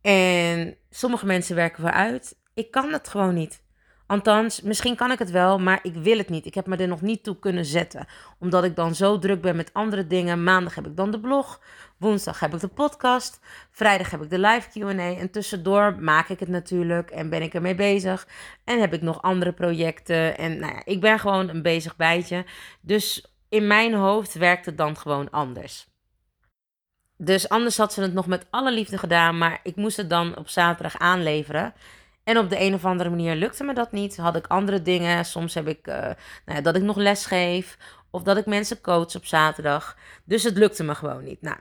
En 0.00 0.76
sommige 0.90 1.26
mensen 1.26 1.56
werken 1.56 1.82
vooruit. 1.82 2.38
Ik 2.54 2.70
kan 2.70 2.90
dat 2.90 3.08
gewoon 3.08 3.34
niet. 3.34 3.62
Althans, 4.06 4.60
misschien 4.60 4.96
kan 4.96 5.10
ik 5.10 5.18
het 5.18 5.30
wel, 5.30 5.58
maar 5.58 5.78
ik 5.82 5.94
wil 5.94 6.18
het 6.18 6.28
niet. 6.28 6.46
Ik 6.46 6.54
heb 6.54 6.66
me 6.66 6.76
er 6.76 6.88
nog 6.88 7.00
niet 7.00 7.24
toe 7.24 7.38
kunnen 7.38 7.64
zetten. 7.64 8.06
Omdat 8.38 8.64
ik 8.64 8.76
dan 8.76 8.94
zo 8.94 9.18
druk 9.18 9.40
ben 9.40 9.56
met 9.56 9.72
andere 9.72 10.06
dingen. 10.06 10.44
Maandag 10.44 10.74
heb 10.74 10.86
ik 10.86 10.96
dan 10.96 11.10
de 11.10 11.20
blog. 11.20 11.60
Woensdag 12.00 12.40
heb 12.40 12.54
ik 12.54 12.60
de 12.60 12.68
podcast. 12.68 13.40
Vrijdag 13.70 14.10
heb 14.10 14.22
ik 14.22 14.30
de 14.30 14.38
live 14.38 14.68
QA. 14.70 15.16
En 15.16 15.30
tussendoor 15.30 15.96
maak 15.98 16.28
ik 16.28 16.40
het 16.40 16.48
natuurlijk 16.48 17.10
en 17.10 17.30
ben 17.30 17.42
ik 17.42 17.54
ermee 17.54 17.74
bezig. 17.74 18.28
En 18.64 18.80
heb 18.80 18.92
ik 18.92 19.02
nog 19.02 19.22
andere 19.22 19.52
projecten. 19.52 20.38
En 20.38 20.58
nou 20.58 20.72
ja, 20.72 20.82
ik 20.84 21.00
ben 21.00 21.18
gewoon 21.18 21.48
een 21.48 21.62
bezig 21.62 21.96
bijtje. 21.96 22.44
Dus 22.80 23.34
in 23.48 23.66
mijn 23.66 23.94
hoofd 23.94 24.34
werkt 24.34 24.66
het 24.66 24.78
dan 24.78 24.96
gewoon 24.96 25.30
anders. 25.30 25.88
Dus 27.16 27.48
anders 27.48 27.76
had 27.76 27.92
ze 27.92 28.02
het 28.02 28.12
nog 28.12 28.26
met 28.26 28.46
alle 28.50 28.72
liefde 28.72 28.98
gedaan. 28.98 29.38
Maar 29.38 29.60
ik 29.62 29.76
moest 29.76 29.96
het 29.96 30.10
dan 30.10 30.36
op 30.36 30.48
zaterdag 30.48 30.98
aanleveren. 30.98 31.74
En 32.24 32.38
op 32.38 32.50
de 32.50 32.60
een 32.60 32.74
of 32.74 32.84
andere 32.84 33.10
manier 33.10 33.34
lukte 33.34 33.64
me 33.64 33.74
dat 33.74 33.92
niet. 33.92 34.16
Had 34.16 34.36
ik 34.36 34.46
andere 34.46 34.82
dingen. 34.82 35.24
Soms 35.24 35.54
heb 35.54 35.68
ik 35.68 35.86
uh, 35.86 35.94
nou 35.94 36.14
ja, 36.44 36.60
dat 36.60 36.76
ik 36.76 36.82
nog 36.82 36.96
les 36.96 37.26
geef. 37.26 37.78
Of 38.10 38.22
dat 38.22 38.36
ik 38.36 38.46
mensen 38.46 38.80
coach 38.80 39.16
op 39.16 39.26
zaterdag. 39.26 39.96
Dus 40.24 40.42
het 40.42 40.56
lukte 40.56 40.82
me 40.82 40.94
gewoon 40.94 41.24
niet. 41.24 41.42
Nou, 41.42 41.56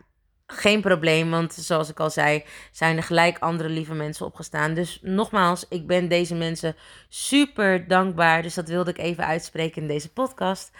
geen 0.51 0.81
probleem. 0.81 1.29
Want 1.29 1.53
zoals 1.53 1.89
ik 1.89 1.99
al 1.99 2.09
zei, 2.09 2.43
zijn 2.71 2.97
er 2.97 3.03
gelijk 3.03 3.39
andere 3.39 3.69
lieve 3.69 3.93
mensen 3.93 4.25
opgestaan. 4.25 4.73
Dus 4.73 4.99
nogmaals, 5.01 5.65
ik 5.69 5.87
ben 5.87 6.07
deze 6.07 6.35
mensen 6.35 6.75
super 7.09 7.87
dankbaar. 7.87 8.41
Dus 8.41 8.53
dat 8.53 8.67
wilde 8.67 8.89
ik 8.89 8.97
even 8.97 9.25
uitspreken 9.25 9.81
in 9.81 9.87
deze 9.87 10.13
podcast. 10.13 10.71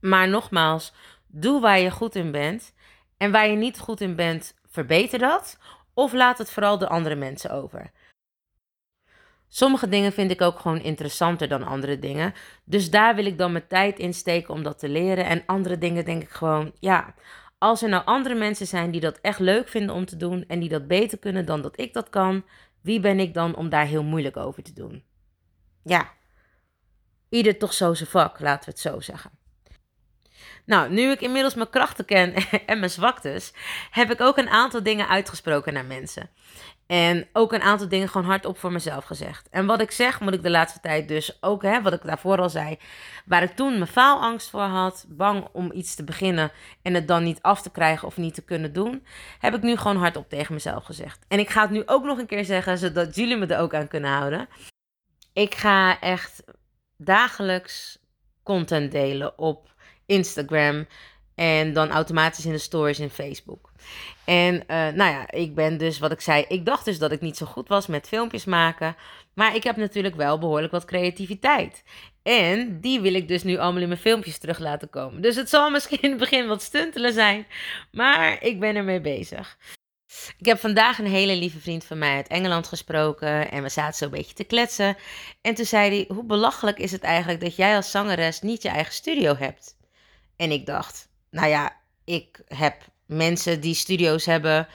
Maar 0.00 0.28
nogmaals, 0.28 0.92
doe 1.26 1.60
waar 1.60 1.78
je 1.78 1.90
goed 1.90 2.14
in 2.14 2.30
bent. 2.30 2.74
En 3.16 3.32
waar 3.32 3.48
je 3.48 3.56
niet 3.56 3.78
goed 3.78 4.00
in 4.00 4.16
bent, 4.16 4.54
verbeter 4.66 5.18
dat. 5.18 5.58
Of 5.94 6.12
laat 6.12 6.38
het 6.38 6.50
vooral 6.50 6.78
de 6.78 6.88
andere 6.88 7.14
mensen 7.14 7.50
over. 7.50 7.90
Sommige 9.48 9.88
dingen 9.88 10.12
vind 10.12 10.30
ik 10.30 10.40
ook 10.40 10.58
gewoon 10.58 10.80
interessanter 10.80 11.48
dan 11.48 11.62
andere 11.62 11.98
dingen. 11.98 12.34
Dus 12.64 12.90
daar 12.90 13.14
wil 13.14 13.26
ik 13.26 13.38
dan 13.38 13.52
mijn 13.52 13.66
tijd 13.66 13.98
in 13.98 14.14
steken 14.14 14.54
om 14.54 14.62
dat 14.62 14.78
te 14.78 14.88
leren. 14.88 15.24
En 15.24 15.42
andere 15.46 15.78
dingen 15.78 16.04
denk 16.04 16.22
ik 16.22 16.30
gewoon, 16.30 16.72
ja, 16.78 17.14
als 17.60 17.82
er 17.82 17.88
nou 17.88 18.04
andere 18.04 18.34
mensen 18.34 18.66
zijn 18.66 18.90
die 18.90 19.00
dat 19.00 19.18
echt 19.20 19.38
leuk 19.38 19.68
vinden 19.68 19.94
om 19.94 20.06
te 20.06 20.16
doen 20.16 20.44
en 20.48 20.60
die 20.60 20.68
dat 20.68 20.86
beter 20.86 21.18
kunnen 21.18 21.46
dan 21.46 21.62
dat 21.62 21.80
ik 21.80 21.92
dat 21.92 22.10
kan, 22.10 22.44
wie 22.80 23.00
ben 23.00 23.20
ik 23.20 23.34
dan 23.34 23.54
om 23.54 23.68
daar 23.68 23.86
heel 23.86 24.02
moeilijk 24.02 24.36
over 24.36 24.62
te 24.62 24.72
doen? 24.72 25.04
Ja, 25.82 26.12
ieder 27.28 27.58
toch 27.58 27.72
zo 27.72 27.94
zijn 27.94 28.08
vak, 28.08 28.40
laten 28.40 28.64
we 28.64 28.70
het 28.70 28.80
zo 28.80 29.00
zeggen. 29.00 29.30
Nou, 30.64 30.90
nu 30.90 31.10
ik 31.10 31.20
inmiddels 31.20 31.54
mijn 31.54 31.70
krachten 31.70 32.04
ken 32.04 32.34
en 32.66 32.78
mijn 32.78 32.90
zwaktes, 32.90 33.52
heb 33.90 34.10
ik 34.10 34.20
ook 34.20 34.36
een 34.36 34.48
aantal 34.48 34.82
dingen 34.82 35.08
uitgesproken 35.08 35.72
naar 35.72 35.84
mensen. 35.84 36.30
En 36.90 37.28
ook 37.32 37.52
een 37.52 37.62
aantal 37.62 37.88
dingen 37.88 38.08
gewoon 38.08 38.26
hardop 38.26 38.58
voor 38.58 38.72
mezelf 38.72 39.04
gezegd. 39.04 39.48
En 39.50 39.66
wat 39.66 39.80
ik 39.80 39.90
zeg, 39.90 40.20
moet 40.20 40.34
ik 40.34 40.42
de 40.42 40.50
laatste 40.50 40.80
tijd 40.80 41.08
dus 41.08 41.42
ook, 41.42 41.62
hè, 41.62 41.82
wat 41.82 41.92
ik 41.92 42.02
daarvoor 42.02 42.38
al 42.40 42.50
zei, 42.50 42.78
waar 43.24 43.42
ik 43.42 43.50
toen 43.50 43.72
mijn 43.72 43.86
faalangst 43.86 44.50
voor 44.50 44.60
had, 44.60 45.06
bang 45.08 45.48
om 45.52 45.72
iets 45.72 45.94
te 45.94 46.04
beginnen 46.04 46.52
en 46.82 46.94
het 46.94 47.08
dan 47.08 47.22
niet 47.22 47.42
af 47.42 47.62
te 47.62 47.70
krijgen 47.70 48.08
of 48.08 48.16
niet 48.16 48.34
te 48.34 48.44
kunnen 48.44 48.72
doen, 48.72 49.06
heb 49.38 49.54
ik 49.54 49.62
nu 49.62 49.76
gewoon 49.76 49.96
hardop 49.96 50.28
tegen 50.28 50.54
mezelf 50.54 50.84
gezegd. 50.84 51.24
En 51.28 51.38
ik 51.38 51.50
ga 51.50 51.62
het 51.62 51.70
nu 51.70 51.82
ook 51.86 52.04
nog 52.04 52.18
een 52.18 52.26
keer 52.26 52.44
zeggen, 52.44 52.78
zodat 52.78 53.14
jullie 53.14 53.36
me 53.36 53.46
er 53.46 53.60
ook 53.60 53.74
aan 53.74 53.88
kunnen 53.88 54.10
houden. 54.10 54.48
Ik 55.32 55.54
ga 55.54 56.00
echt 56.00 56.44
dagelijks 56.96 57.98
content 58.42 58.92
delen 58.92 59.38
op 59.38 59.74
Instagram 60.06 60.86
En 61.40 61.72
dan 61.72 61.90
automatisch 61.90 62.44
in 62.44 62.52
de 62.52 62.58
stories 62.58 62.98
in 62.98 63.10
Facebook. 63.10 63.70
En 64.24 64.66
eh, 64.66 64.76
nou 64.76 65.10
ja, 65.10 65.30
ik 65.30 65.54
ben 65.54 65.78
dus, 65.78 65.98
wat 65.98 66.12
ik 66.12 66.20
zei, 66.20 66.44
ik 66.48 66.66
dacht 66.66 66.84
dus 66.84 66.98
dat 66.98 67.12
ik 67.12 67.20
niet 67.20 67.36
zo 67.36 67.46
goed 67.46 67.68
was 67.68 67.86
met 67.86 68.08
filmpjes 68.08 68.44
maken. 68.44 68.96
Maar 69.34 69.54
ik 69.54 69.64
heb 69.64 69.76
natuurlijk 69.76 70.14
wel 70.14 70.38
behoorlijk 70.38 70.72
wat 70.72 70.84
creativiteit. 70.84 71.82
En 72.22 72.80
die 72.80 73.00
wil 73.00 73.14
ik 73.14 73.28
dus 73.28 73.42
nu 73.42 73.56
allemaal 73.56 73.82
in 73.82 73.88
mijn 73.88 74.00
filmpjes 74.00 74.38
terug 74.38 74.58
laten 74.58 74.90
komen. 74.90 75.22
Dus 75.22 75.36
het 75.36 75.48
zal 75.48 75.70
misschien 75.76 76.00
in 76.00 76.10
het 76.10 76.18
begin 76.18 76.46
wat 76.46 76.62
stuntelen 76.62 77.12
zijn, 77.12 77.46
maar 77.92 78.42
ik 78.42 78.60
ben 78.60 78.76
ermee 78.76 79.00
bezig. 79.00 79.58
Ik 80.38 80.46
heb 80.46 80.58
vandaag 80.58 80.98
een 80.98 81.06
hele 81.06 81.36
lieve 81.36 81.60
vriend 81.60 81.84
van 81.84 81.98
mij 81.98 82.14
uit 82.16 82.28
Engeland 82.28 82.66
gesproken 82.66 83.50
en 83.50 83.62
we 83.62 83.68
zaten 83.68 83.98
zo 83.98 84.04
een 84.04 84.10
beetje 84.10 84.34
te 84.34 84.44
kletsen. 84.44 84.96
En 85.40 85.54
toen 85.54 85.64
zei 85.64 85.90
hij: 85.90 86.16
Hoe 86.16 86.24
belachelijk 86.24 86.78
is 86.78 86.92
het 86.92 87.02
eigenlijk 87.02 87.40
dat 87.40 87.56
jij 87.56 87.76
als 87.76 87.90
zangeres 87.90 88.40
niet 88.40 88.62
je 88.62 88.68
eigen 88.68 88.92
studio 88.92 89.36
hebt? 89.36 89.76
En 90.36 90.50
ik 90.50 90.66
dacht: 90.66 91.09
Nou 91.30 91.48
ja, 91.48 91.76
ik 92.04 92.42
heb 92.46 92.82
mensen 93.06 93.60
die 93.60 93.74
studio's 93.74 94.24
hebben. 94.24 94.68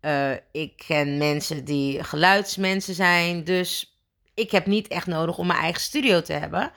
Uh, 0.00 0.32
ik 0.52 0.82
ken 0.86 1.18
mensen 1.18 1.64
die 1.64 2.04
geluidsmensen 2.04 2.94
zijn. 2.94 3.44
Dus 3.44 3.98
ik 4.34 4.50
heb 4.50 4.66
niet 4.66 4.88
echt 4.88 5.06
nodig 5.06 5.38
om 5.38 5.46
mijn 5.46 5.58
eigen 5.58 5.80
studio 5.80 6.22
te 6.22 6.32
hebben. 6.32 6.72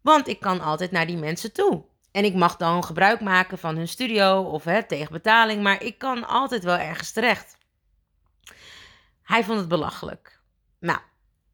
Want 0.00 0.28
ik 0.28 0.40
kan 0.40 0.60
altijd 0.60 0.90
naar 0.90 1.06
die 1.06 1.16
mensen 1.16 1.52
toe. 1.52 1.84
En 2.12 2.24
ik 2.24 2.34
mag 2.34 2.56
dan 2.56 2.84
gebruik 2.84 3.20
maken 3.20 3.58
van 3.58 3.76
hun 3.76 3.88
studio 3.88 4.40
of 4.42 4.64
hè, 4.64 4.82
tegen 4.86 5.12
betaling. 5.12 5.62
Maar 5.62 5.82
ik 5.82 5.98
kan 5.98 6.26
altijd 6.26 6.64
wel 6.64 6.76
ergens 6.76 7.10
terecht. 7.10 7.56
Hij 9.22 9.44
vond 9.44 9.58
het 9.58 9.68
belachelijk. 9.68 10.40
Nou, 10.78 10.98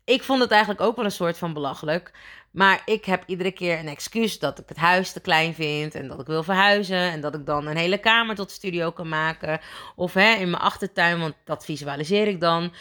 ik 0.04 0.22
vond 0.22 0.40
het 0.40 0.50
eigenlijk 0.50 0.80
ook 0.80 0.96
wel 0.96 1.04
een 1.04 1.10
soort 1.10 1.38
van 1.38 1.52
belachelijk. 1.52 2.12
Maar 2.50 2.82
ik 2.84 3.04
heb 3.04 3.22
iedere 3.26 3.52
keer 3.52 3.78
een 3.78 3.88
excuus 3.88 4.38
dat 4.38 4.58
ik 4.58 4.68
het 4.68 4.76
huis 4.76 5.12
te 5.12 5.20
klein 5.20 5.54
vind 5.54 5.94
en 5.94 6.08
dat 6.08 6.20
ik 6.20 6.26
wil 6.26 6.42
verhuizen 6.42 6.96
en 6.96 7.20
dat 7.20 7.34
ik 7.34 7.46
dan 7.46 7.66
een 7.66 7.76
hele 7.76 7.98
kamer 7.98 8.34
tot 8.34 8.50
studio 8.50 8.90
kan 8.90 9.08
maken. 9.08 9.60
Of 9.96 10.14
hè, 10.14 10.34
in 10.34 10.50
mijn 10.50 10.62
achtertuin, 10.62 11.18
want 11.18 11.34
dat 11.44 11.64
visualiseer 11.64 12.26
ik 12.26 12.40
dan, 12.40 12.72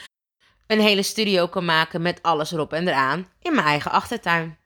een 0.67 0.79
hele 0.79 1.03
studio 1.03 1.47
kan 1.47 1.65
maken 1.65 2.01
met 2.01 2.23
alles 2.23 2.51
erop 2.51 2.73
en 2.73 2.87
eraan 2.87 3.27
in 3.41 3.55
mijn 3.55 3.67
eigen 3.67 3.91
achtertuin. 3.91 4.57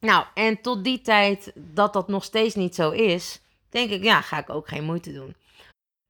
Nou, 0.00 0.24
en 0.34 0.60
tot 0.60 0.84
die 0.84 1.00
tijd 1.00 1.52
dat 1.54 1.92
dat 1.92 2.08
nog 2.08 2.24
steeds 2.24 2.54
niet 2.54 2.74
zo 2.74 2.90
is, 2.90 3.40
denk 3.70 3.90
ik, 3.90 4.02
ja, 4.02 4.20
ga 4.20 4.38
ik 4.38 4.50
ook 4.50 4.68
geen 4.68 4.84
moeite 4.84 5.12
doen. 5.12 5.36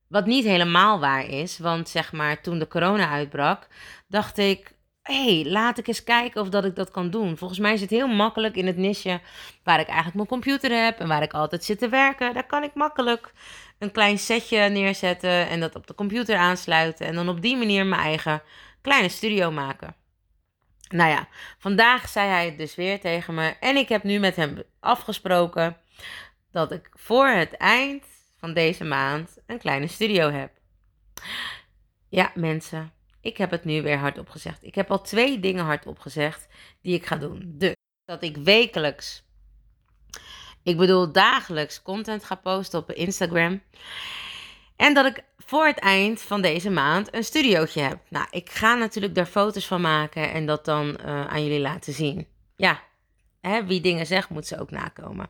Wat 0.09 0.27
niet 0.27 0.45
helemaal 0.45 1.01
waar 1.01 1.27
is, 1.27 1.59
want 1.59 1.89
zeg 1.89 2.13
maar 2.13 2.41
toen 2.41 2.59
de 2.59 2.69
corona 2.69 3.09
uitbrak, 3.09 3.67
dacht 4.09 4.39
ik, 4.39 4.75
hey, 5.07 5.45
laat 5.47 5.79
ik 5.79 5.87
eens 5.87 6.05
kijken 6.05 6.41
of 6.41 6.49
dat 6.49 6.65
ik 6.65 6.75
dat 6.75 6.91
kan 6.91 7.11
doen. 7.11 7.37
Volgens 7.37 7.59
mij 7.59 7.73
is 7.73 7.81
het 7.81 7.91
heel 7.91 8.09
makkelijk 8.09 8.57
in 8.57 8.67
het 8.67 8.77
nisje 8.77 9.21
waar 9.63 9.81
ik 9.81 9.87
eigenlijk 9.87 10.17
mijn 10.17 10.29
computer 10.29 10.85
heb 10.85 10.99
en 10.99 11.09
waar 11.09 11.23
ik 11.23 11.33
altijd 11.33 11.65
zit 11.65 11.79
te 11.79 11.89
werken. 11.89 12.35
Daar 12.35 12.47
kan 12.47 12.63
ik 12.63 12.75
makkelijk 12.75 13.33
een 13.79 13.93
klein 13.93 14.19
setje 14.19 14.69
neerzetten 14.69 15.49
en 15.49 15.61
dat 15.61 15.75
op 15.75 15.87
de 15.87 15.95
computer 15.95 16.37
aansluiten 16.37 17.07
en 17.07 17.15
dan 17.15 17.29
op 17.29 17.43
die 17.43 17.57
manier 17.57 17.87
mijn 17.87 18.03
eigen 18.03 18.43
kleine 18.81 19.09
studio 19.09 19.51
maken. 19.51 19.95
Nou 20.89 21.11
ja, 21.11 21.29
vandaag 21.59 22.09
zei 22.09 22.29
hij 22.29 22.45
het 22.45 22.59
dus 22.59 22.75
weer 22.75 23.01
tegen 23.01 23.35
me. 23.35 23.57
En 23.61 23.77
ik 23.77 23.89
heb 23.89 24.03
nu 24.03 24.19
met 24.19 24.37
hem 24.37 24.63
afgesproken 24.81 25.77
dat 26.51 26.73
ik 26.73 26.91
voor 26.93 27.27
het 27.27 27.53
eind 27.53 28.05
van 28.37 28.55
deze 28.55 28.85
maand 28.85 29.37
een 29.47 29.59
kleine 29.59 29.87
studio 29.87 30.31
heb. 30.31 30.51
Ja, 32.09 32.33
mensen, 32.35 32.93
ik 33.27 33.37
heb 33.37 33.51
het 33.51 33.65
nu 33.65 33.83
weer 33.83 33.99
hardop 33.99 34.29
gezegd. 34.29 34.59
Ik 34.63 34.75
heb 34.75 34.91
al 34.91 35.01
twee 35.01 35.41
dingen 35.41 35.65
hardop 35.65 35.99
gezegd 35.99 36.47
die 36.83 36.95
ik 36.95 37.07
ga 37.07 37.17
doen. 37.17 37.43
Dus 37.45 37.75
dat 38.05 38.23
ik 38.23 38.37
wekelijks, 38.37 39.25
ik 40.63 40.77
bedoel 40.77 41.13
dagelijks, 41.13 41.83
content 41.83 42.25
ga 42.25 42.35
posten 42.35 42.79
op 42.79 42.93
Instagram. 42.93 43.63
En 44.77 44.95
dat 44.95 45.07
ik 45.07 45.25
voor 45.39 45.67
het 45.67 45.79
eind 45.79 46.23
van 46.23 46.41
deze 46.41 46.71
maand 46.71 47.15
een 47.15 47.25
studiootje 47.25 47.81
heb. 47.81 47.99
Nou, 48.09 48.27
ik 48.31 48.51
ga 48.51 48.75
natuurlijk 48.75 49.15
daar 49.15 49.27
foto's 49.27 49.67
van 49.67 49.81
maken 49.81 50.33
en 50.33 50.47
dat 50.47 50.65
dan 50.65 50.99
uh, 51.01 51.27
aan 51.27 51.43
jullie 51.43 51.61
laten 51.61 51.93
zien. 51.93 52.27
Ja, 52.57 52.83
hè, 53.41 53.65
wie 53.65 53.81
dingen 53.81 54.07
zegt, 54.07 54.29
moet 54.29 54.47
ze 54.47 54.61
ook 54.61 54.71
nakomen. 54.71 55.29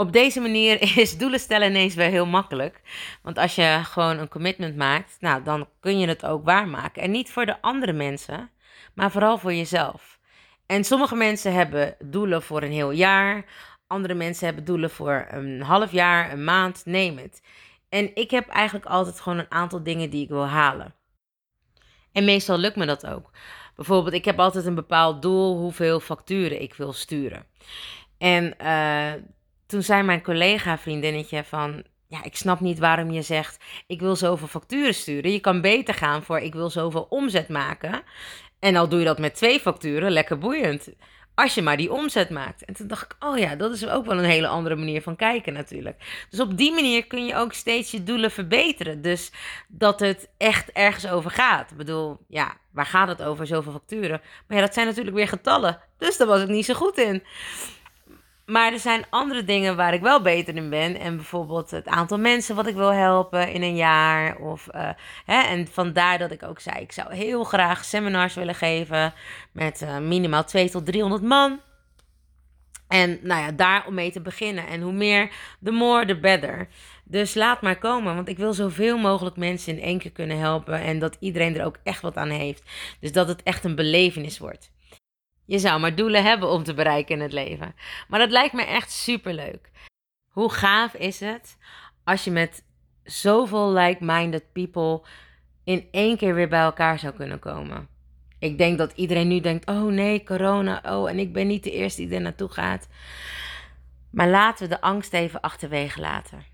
Op 0.00 0.12
deze 0.12 0.40
manier 0.40 0.82
is 0.98 1.18
doelen 1.18 1.40
stellen 1.40 1.68
ineens 1.68 1.94
wel 1.94 2.10
heel 2.10 2.26
makkelijk. 2.26 2.80
Want 3.22 3.38
als 3.38 3.54
je 3.54 3.80
gewoon 3.82 4.18
een 4.18 4.28
commitment 4.28 4.76
maakt, 4.76 5.16
nou, 5.20 5.42
dan 5.42 5.68
kun 5.80 5.98
je 5.98 6.06
het 6.06 6.26
ook 6.26 6.44
waarmaken. 6.44 7.02
En 7.02 7.10
niet 7.10 7.30
voor 7.30 7.46
de 7.46 7.60
andere 7.60 7.92
mensen, 7.92 8.50
maar 8.94 9.10
vooral 9.10 9.38
voor 9.38 9.54
jezelf. 9.54 10.18
En 10.66 10.84
sommige 10.84 11.14
mensen 11.14 11.52
hebben 11.52 11.96
doelen 12.04 12.42
voor 12.42 12.62
een 12.62 12.72
heel 12.72 12.90
jaar. 12.90 13.44
Andere 13.86 14.14
mensen 14.14 14.46
hebben 14.46 14.64
doelen 14.64 14.90
voor 14.90 15.26
een 15.30 15.62
half 15.62 15.92
jaar, 15.92 16.32
een 16.32 16.44
maand, 16.44 16.82
neem 16.84 17.16
het. 17.16 17.42
En 17.88 18.16
ik 18.16 18.30
heb 18.30 18.48
eigenlijk 18.48 18.86
altijd 18.86 19.20
gewoon 19.20 19.38
een 19.38 19.50
aantal 19.50 19.82
dingen 19.82 20.10
die 20.10 20.22
ik 20.22 20.28
wil 20.28 20.46
halen. 20.46 20.94
En 22.12 22.24
meestal 22.24 22.58
lukt 22.58 22.76
me 22.76 22.86
dat 22.86 23.06
ook. 23.06 23.30
Bijvoorbeeld, 23.76 24.14
ik 24.14 24.24
heb 24.24 24.38
altijd 24.38 24.66
een 24.66 24.74
bepaald 24.74 25.22
doel 25.22 25.56
hoeveel 25.56 26.00
facturen 26.00 26.62
ik 26.62 26.74
wil 26.74 26.92
sturen. 26.92 27.46
En 28.18 28.54
uh, 28.62 29.12
toen 29.68 29.82
zei 29.82 30.02
mijn 30.02 30.22
collega 30.22 30.78
vriendinnetje 30.78 31.44
van... 31.44 31.82
Ja, 32.06 32.24
ik 32.24 32.36
snap 32.36 32.60
niet 32.60 32.78
waarom 32.78 33.10
je 33.10 33.22
zegt, 33.22 33.64
ik 33.86 34.00
wil 34.00 34.16
zoveel 34.16 34.46
facturen 34.46 34.94
sturen. 34.94 35.32
Je 35.32 35.40
kan 35.40 35.60
beter 35.60 35.94
gaan 35.94 36.22
voor, 36.22 36.38
ik 36.38 36.54
wil 36.54 36.70
zoveel 36.70 37.06
omzet 37.08 37.48
maken. 37.48 38.02
En 38.58 38.76
al 38.76 38.88
doe 38.88 38.98
je 38.98 39.04
dat 39.04 39.18
met 39.18 39.34
twee 39.34 39.60
facturen, 39.60 40.10
lekker 40.10 40.38
boeiend. 40.38 40.88
Als 41.34 41.54
je 41.54 41.62
maar 41.62 41.76
die 41.76 41.92
omzet 41.92 42.30
maakt. 42.30 42.64
En 42.64 42.74
toen 42.74 42.86
dacht 42.86 43.12
ik, 43.12 43.24
oh 43.24 43.38
ja, 43.38 43.56
dat 43.56 43.72
is 43.72 43.88
ook 43.88 44.06
wel 44.06 44.18
een 44.18 44.24
hele 44.24 44.46
andere 44.46 44.76
manier 44.76 45.02
van 45.02 45.16
kijken 45.16 45.52
natuurlijk. 45.52 46.26
Dus 46.30 46.40
op 46.40 46.56
die 46.56 46.72
manier 46.72 47.06
kun 47.06 47.26
je 47.26 47.36
ook 47.36 47.52
steeds 47.52 47.90
je 47.90 48.02
doelen 48.02 48.30
verbeteren. 48.30 49.02
Dus 49.02 49.32
dat 49.68 50.00
het 50.00 50.28
echt 50.36 50.72
ergens 50.72 51.08
over 51.08 51.30
gaat. 51.30 51.70
Ik 51.70 51.76
bedoel, 51.76 52.18
ja, 52.28 52.56
waar 52.72 52.86
gaat 52.86 53.08
het 53.08 53.22
over? 53.22 53.46
Zoveel 53.46 53.72
facturen. 53.72 54.20
Maar 54.46 54.56
ja, 54.56 54.64
dat 54.64 54.74
zijn 54.74 54.86
natuurlijk 54.86 55.16
weer 55.16 55.28
getallen. 55.28 55.80
Dus 55.98 56.16
daar 56.16 56.26
was 56.26 56.42
ik 56.42 56.48
niet 56.48 56.64
zo 56.64 56.74
goed 56.74 56.98
in. 56.98 57.22
Maar 58.48 58.72
er 58.72 58.78
zijn 58.78 59.04
andere 59.10 59.44
dingen 59.44 59.76
waar 59.76 59.94
ik 59.94 60.00
wel 60.00 60.22
beter 60.22 60.56
in 60.56 60.70
ben. 60.70 61.00
En 61.00 61.16
bijvoorbeeld 61.16 61.70
het 61.70 61.86
aantal 61.86 62.18
mensen 62.18 62.56
wat 62.56 62.66
ik 62.66 62.74
wil 62.74 62.92
helpen 62.92 63.52
in 63.52 63.62
een 63.62 63.76
jaar. 63.76 64.36
Of, 64.36 64.68
uh, 64.74 64.90
hè, 65.24 65.42
en 65.42 65.66
vandaar 65.66 66.18
dat 66.18 66.30
ik 66.30 66.42
ook 66.42 66.60
zei, 66.60 66.80
ik 66.80 66.92
zou 66.92 67.14
heel 67.14 67.44
graag 67.44 67.84
seminars 67.84 68.34
willen 68.34 68.54
geven 68.54 69.14
met 69.52 69.82
uh, 69.82 69.98
minimaal 69.98 70.44
2 70.44 70.70
tot 70.70 70.86
300 70.86 71.22
man. 71.22 71.60
En 72.86 73.18
nou 73.22 73.42
ja, 73.42 73.52
daar 73.52 73.86
om 73.86 73.94
mee 73.94 74.12
te 74.12 74.20
beginnen. 74.20 74.66
En 74.66 74.80
hoe 74.80 74.92
meer, 74.92 75.30
the 75.64 75.70
more, 75.70 76.06
the 76.06 76.18
better. 76.18 76.68
Dus 77.04 77.34
laat 77.34 77.62
maar 77.62 77.78
komen, 77.78 78.14
want 78.14 78.28
ik 78.28 78.38
wil 78.38 78.52
zoveel 78.52 78.98
mogelijk 78.98 79.36
mensen 79.36 79.76
in 79.76 79.82
één 79.82 79.98
keer 79.98 80.12
kunnen 80.12 80.38
helpen. 80.38 80.80
En 80.80 80.98
dat 80.98 81.16
iedereen 81.20 81.56
er 81.56 81.64
ook 81.64 81.78
echt 81.82 82.00
wat 82.00 82.16
aan 82.16 82.30
heeft. 82.30 82.62
Dus 83.00 83.12
dat 83.12 83.28
het 83.28 83.42
echt 83.42 83.64
een 83.64 83.74
belevenis 83.74 84.38
wordt. 84.38 84.70
Je 85.48 85.58
zou 85.58 85.80
maar 85.80 85.94
doelen 85.94 86.24
hebben 86.24 86.50
om 86.50 86.62
te 86.62 86.74
bereiken 86.74 87.14
in 87.14 87.20
het 87.20 87.32
leven. 87.32 87.74
Maar 88.08 88.18
dat 88.18 88.30
lijkt 88.30 88.54
me 88.54 88.64
echt 88.64 88.90
super 88.90 89.34
leuk. 89.34 89.70
Hoe 90.28 90.52
gaaf 90.52 90.94
is 90.94 91.20
het 91.20 91.56
als 92.04 92.24
je 92.24 92.30
met 92.30 92.64
zoveel 93.04 93.72
like-minded 93.72 94.52
people 94.52 95.02
in 95.64 95.88
één 95.90 96.16
keer 96.16 96.34
weer 96.34 96.48
bij 96.48 96.60
elkaar 96.60 96.98
zou 96.98 97.14
kunnen 97.14 97.38
komen? 97.38 97.88
Ik 98.38 98.58
denk 98.58 98.78
dat 98.78 98.92
iedereen 98.92 99.28
nu 99.28 99.40
denkt: 99.40 99.66
oh 99.66 99.84
nee, 99.84 100.24
corona, 100.24 100.82
oh 100.84 101.10
en 101.10 101.18
ik 101.18 101.32
ben 101.32 101.46
niet 101.46 101.64
de 101.64 101.72
eerste 101.72 102.06
die 102.06 102.14
er 102.14 102.20
naartoe 102.20 102.48
gaat. 102.48 102.88
Maar 104.10 104.28
laten 104.28 104.68
we 104.68 104.74
de 104.74 104.80
angst 104.80 105.12
even 105.12 105.40
achterwege 105.40 106.00
laten. 106.00 106.44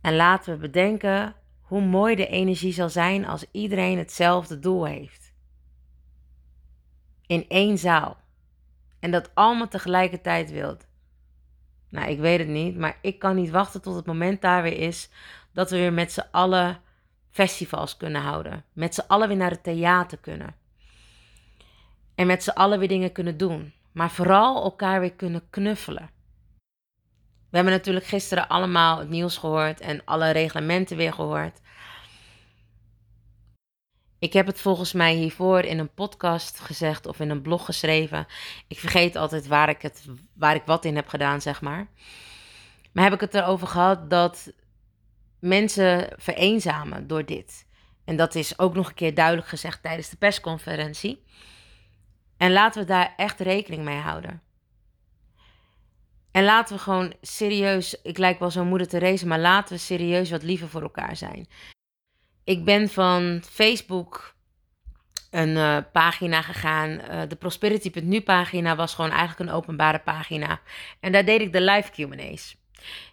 En 0.00 0.16
laten 0.16 0.52
we 0.52 0.58
bedenken 0.58 1.34
hoe 1.60 1.82
mooi 1.82 2.16
de 2.16 2.26
energie 2.26 2.72
zal 2.72 2.88
zijn 2.88 3.26
als 3.26 3.44
iedereen 3.50 3.98
hetzelfde 3.98 4.58
doel 4.58 4.84
heeft. 4.84 5.32
In 7.26 7.44
één 7.48 7.78
zaal. 7.78 8.26
En 9.00 9.10
dat 9.10 9.30
allemaal 9.34 9.68
tegelijkertijd 9.68 10.50
wilt. 10.50 10.86
Nou, 11.88 12.10
ik 12.10 12.18
weet 12.18 12.38
het 12.38 12.48
niet, 12.48 12.76
maar 12.76 12.98
ik 13.00 13.18
kan 13.18 13.36
niet 13.36 13.50
wachten 13.50 13.82
tot 13.82 13.94
het 13.94 14.06
moment 14.06 14.40
daar 14.40 14.62
weer 14.62 14.78
is 14.78 15.10
dat 15.52 15.70
we 15.70 15.76
weer 15.76 15.92
met 15.92 16.12
z'n 16.12 16.26
allen 16.30 16.80
festivals 17.30 17.96
kunnen 17.96 18.22
houden. 18.22 18.64
Met 18.72 18.94
z'n 18.94 19.04
allen 19.06 19.28
weer 19.28 19.36
naar 19.36 19.50
het 19.50 19.62
theater 19.62 20.18
kunnen. 20.18 20.54
En 22.14 22.26
met 22.26 22.42
z'n 22.42 22.50
allen 22.50 22.78
weer 22.78 22.88
dingen 22.88 23.12
kunnen 23.12 23.36
doen. 23.36 23.72
Maar 23.92 24.10
vooral 24.10 24.62
elkaar 24.62 25.00
weer 25.00 25.12
kunnen 25.14 25.50
knuffelen. 25.50 26.10
We 27.50 27.56
hebben 27.56 27.72
natuurlijk 27.72 28.06
gisteren 28.06 28.48
allemaal 28.48 28.98
het 28.98 29.08
nieuws 29.08 29.36
gehoord 29.36 29.80
en 29.80 30.04
alle 30.04 30.30
reglementen 30.30 30.96
weer 30.96 31.12
gehoord. 31.12 31.60
Ik 34.18 34.32
heb 34.32 34.46
het 34.46 34.60
volgens 34.60 34.92
mij 34.92 35.14
hiervoor 35.14 35.60
in 35.60 35.78
een 35.78 35.94
podcast 35.94 36.58
gezegd 36.58 37.06
of 37.06 37.20
in 37.20 37.30
een 37.30 37.42
blog 37.42 37.64
geschreven. 37.64 38.26
Ik 38.66 38.78
vergeet 38.78 39.16
altijd 39.16 39.46
waar 39.46 39.68
ik, 39.68 39.82
het, 39.82 40.04
waar 40.34 40.54
ik 40.54 40.62
wat 40.64 40.84
in 40.84 40.96
heb 40.96 41.08
gedaan, 41.08 41.40
zeg 41.40 41.60
maar. 41.60 41.86
Maar 42.92 43.04
heb 43.04 43.12
ik 43.12 43.20
het 43.20 43.34
erover 43.34 43.66
gehad 43.66 44.10
dat 44.10 44.52
mensen 45.38 46.08
vereenzamen 46.16 47.06
door 47.06 47.24
dit. 47.24 47.66
En 48.04 48.16
dat 48.16 48.34
is 48.34 48.58
ook 48.58 48.74
nog 48.74 48.88
een 48.88 48.94
keer 48.94 49.14
duidelijk 49.14 49.48
gezegd 49.48 49.82
tijdens 49.82 50.08
de 50.08 50.16
persconferentie. 50.16 51.22
En 52.36 52.52
laten 52.52 52.80
we 52.80 52.86
daar 52.86 53.14
echt 53.16 53.40
rekening 53.40 53.84
mee 53.84 53.98
houden. 53.98 54.42
En 56.30 56.44
laten 56.44 56.76
we 56.76 56.82
gewoon 56.82 57.14
serieus, 57.20 58.02
ik 58.02 58.18
lijk 58.18 58.38
wel 58.38 58.50
zo'n 58.50 58.68
moeder 58.68 58.88
Therese, 58.88 59.26
maar 59.26 59.38
laten 59.38 59.74
we 59.74 59.80
serieus 59.80 60.30
wat 60.30 60.42
liever 60.42 60.68
voor 60.68 60.82
elkaar 60.82 61.16
zijn. 61.16 61.46
Ik 62.48 62.64
ben 62.64 62.88
van 62.88 63.42
Facebook 63.50 64.34
een 65.30 65.48
uh, 65.48 65.78
pagina 65.92 66.42
gegaan. 66.42 66.90
Uh, 66.90 67.22
de 67.28 67.36
Prosperity.nu 67.36 68.20
pagina 68.20 68.76
was 68.76 68.94
gewoon 68.94 69.10
eigenlijk 69.10 69.50
een 69.50 69.56
openbare 69.56 69.98
pagina. 69.98 70.60
En 71.00 71.12
daar 71.12 71.24
deed 71.24 71.40
ik 71.40 71.52
de 71.52 71.60
live 71.60 71.90
Q&A's. 71.90 72.56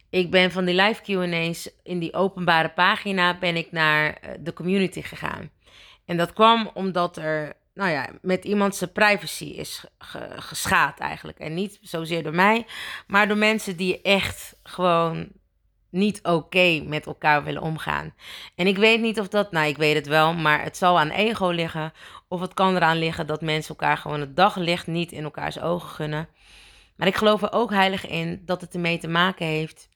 Ik 0.10 0.32
ben 0.32 0.52
van 0.52 0.66
die 0.66 0.82
live 0.82 1.02
Q&A's 1.02 1.70
in 1.84 2.00
die 2.00 2.14
openbare 2.14 2.70
pagina 2.70 3.38
ben 3.38 3.56
ik 3.56 3.72
naar 3.72 4.08
uh, 4.08 4.30
de 4.40 4.54
community 4.54 5.02
gegaan. 5.02 5.50
En 6.06 6.18
dat 6.18 6.34
kwam 6.34 6.72
omdat 6.74 7.18
er, 7.18 7.54
nou 7.74 7.92
ja, 7.92 8.10
met 8.22 8.46
iemand 8.46 8.90
privacy 8.94 9.46
is 9.46 9.86
ge 9.98 10.28
geschaad 10.36 11.00
eigenlijk. 11.00 11.40
En 11.40 11.54
niet 11.54 11.80
zozeer 11.82 12.24
door 12.24 12.36
mij, 12.36 12.66
maar 13.08 13.28
door 13.28 13.38
mensen 13.38 13.78
die 13.78 14.02
echt 14.02 14.56
gewoon 14.64 15.28
niet 15.96 16.24
oké 16.24 16.82
met 16.86 17.06
elkaar 17.06 17.44
willen 17.44 17.62
omgaan. 17.62 18.14
En 18.56 18.68
ik 18.68 18.78
weet 18.78 19.02
niet 19.02 19.20
of 19.20 19.28
dat, 19.28 19.52
nou 19.52 19.68
ik 19.68 19.78
weet 19.78 19.96
het 19.96 20.08
wel, 20.08 20.34
maar 20.34 20.64
het 20.64 20.78
zal 20.78 21.00
aan 21.00 21.10
ego 21.10 21.50
liggen. 21.50 21.94
Of 22.28 22.42
het 22.42 22.54
kan 22.54 22.76
eraan 22.76 22.98
liggen 22.98 23.28
dat 23.28 23.42
mensen 23.42 23.70
elkaar 23.70 23.98
gewoon 23.98 24.20
het 24.20 24.36
daglicht 24.36 24.88
niet 24.88 25.12
in 25.12 25.24
elkaars 25.24 25.60
ogen 25.60 25.90
gunnen. 25.90 26.28
Maar 26.96 27.08
ik 27.08 27.16
geloof 27.16 27.42
er 27.42 27.52
ook 27.52 27.72
heilig 27.72 28.08
in 28.08 28.42
dat 28.46 28.62
het 28.62 28.74
ermee 28.74 28.98
te 28.98 29.08
maken 29.08 29.46
heeft 29.46 29.90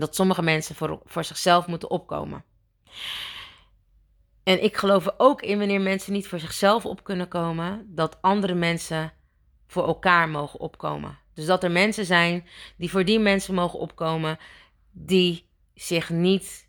dat 0.00 0.14
sommige 0.14 0.42
mensen 0.42 0.74
voor, 0.74 1.00
voor 1.04 1.24
zichzelf 1.24 1.66
moeten 1.66 1.90
opkomen. 1.90 2.44
En 4.42 4.62
ik 4.62 4.76
geloof 4.76 5.06
er 5.06 5.14
ook 5.16 5.42
in 5.42 5.58
wanneer 5.58 5.80
mensen 5.80 6.12
niet 6.12 6.28
voor 6.28 6.38
zichzelf 6.38 6.86
op 6.86 7.04
kunnen 7.04 7.28
komen, 7.28 7.86
dat 7.88 8.18
andere 8.22 8.54
mensen 8.54 9.12
voor 9.66 9.86
elkaar 9.86 10.28
mogen 10.28 10.60
opkomen. 10.60 11.18
Dus 11.34 11.46
dat 11.46 11.64
er 11.64 11.70
mensen 11.70 12.04
zijn 12.04 12.46
die 12.76 12.90
voor 12.90 13.04
die 13.04 13.18
mensen 13.18 13.54
mogen 13.54 13.78
opkomen 13.78 14.38
die 14.94 15.48
zich 15.74 16.10
niet 16.10 16.68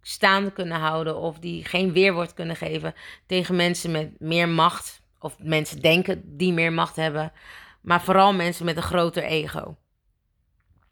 staande 0.00 0.52
kunnen 0.52 0.78
houden 0.78 1.16
of 1.16 1.38
die 1.38 1.64
geen 1.64 1.92
weerwoord 1.92 2.34
kunnen 2.34 2.56
geven 2.56 2.94
tegen 3.26 3.56
mensen 3.56 3.90
met 3.90 4.20
meer 4.20 4.48
macht 4.48 5.02
of 5.18 5.38
mensen 5.38 5.80
denken 5.80 6.36
die 6.36 6.52
meer 6.52 6.72
macht 6.72 6.96
hebben, 6.96 7.32
maar 7.80 8.02
vooral 8.02 8.34
mensen 8.34 8.64
met 8.64 8.76
een 8.76 8.82
groter 8.82 9.22
ego. 9.22 9.76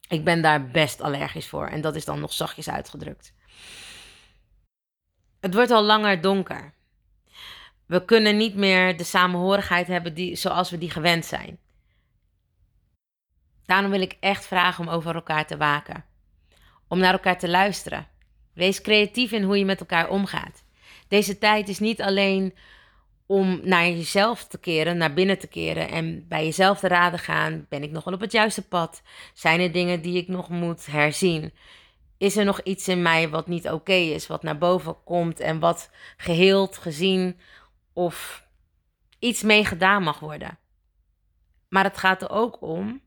Ik 0.09 0.25
ben 0.25 0.43
daar 0.43 0.71
best 0.71 1.01
allergisch 1.01 1.49
voor 1.49 1.67
en 1.67 1.81
dat 1.81 1.97
is 1.97 2.05
dan 2.05 2.21
nog 2.21 2.33
zachtjes 2.33 2.71
uitgedrukt. 2.71 3.35
Het 5.41 5.55
wordt 5.55 5.71
al 5.71 5.83
langer 5.83 6.21
donker. 6.21 6.75
We 7.87 8.05
kunnen 8.05 8.37
niet 8.37 8.55
meer 8.55 8.97
de 8.97 9.05
samenhorigheid 9.05 9.87
hebben 9.87 10.15
die, 10.15 10.37
zoals 10.37 10.71
we 10.71 10.79
die 10.79 10.91
gewend 10.91 11.25
zijn. 11.25 11.59
Daarom 13.65 13.91
wil 13.91 14.01
ik 14.01 14.17
echt 14.21 14.47
vragen 14.47 14.87
om 14.87 14.93
over 14.93 15.15
elkaar 15.15 15.47
te 15.47 15.57
waken 15.57 16.05
om 16.93 16.99
naar 16.99 17.13
elkaar 17.13 17.39
te 17.39 17.49
luisteren. 17.49 18.07
Wees 18.55 18.81
creatief 18.81 19.33
in 19.33 19.43
hoe 19.43 19.59
je 19.59 19.65
met 19.65 19.81
elkaar 19.81 20.09
omgaat. 20.09 20.65
Deze 21.09 21.39
tijd 21.39 21.69
is 21.69 21.79
niet 21.79 22.03
alleen 22.03 22.55
om 23.27 23.61
naar 23.63 23.87
jezelf 23.87 24.45
te 24.47 24.59
keren, 24.59 24.97
naar 24.97 25.15
binnen 25.15 25.39
te 25.39 25.47
keren 25.47 25.89
en 25.89 26.29
bij 26.29 26.45
jezelf 26.45 26.79
te 26.79 26.89
raden 26.89 27.19
gaan: 27.19 27.67
ben 27.69 27.83
ik 27.83 27.91
nog 27.91 28.05
wel 28.05 28.15
op 28.15 28.21
het 28.21 28.33
juiste 28.33 28.69
pad? 28.69 29.03
Zijn 29.35 29.61
er 29.61 29.73
dingen 29.73 30.03
die 30.03 30.17
ik 30.17 30.29
nog 30.29 30.49
moet 30.49 30.87
herzien? 30.87 31.53
Is 32.19 32.37
er 32.37 32.45
nog 32.45 32.61
iets 32.61 32.89
in 32.89 33.03
mij 33.03 33.29
wat 33.29 33.47
niet 33.47 33.71
oké 33.71 33.93
is, 33.93 34.27
wat 34.27 34.43
naar 34.43 34.59
boven 34.59 34.97
komt 35.05 35.41
en 35.41 35.59
wat 35.59 35.91
geheeld, 36.17 36.79
gezien 36.79 37.39
of 37.93 38.47
iets 39.19 39.43
mee 39.43 39.65
gedaan 39.65 40.03
mag 40.03 40.19
worden? 40.19 40.59
Maar 41.69 41.85
het 41.85 41.99
gaat 41.99 42.23
er 42.23 42.31
ook 42.31 42.63
om 42.63 43.01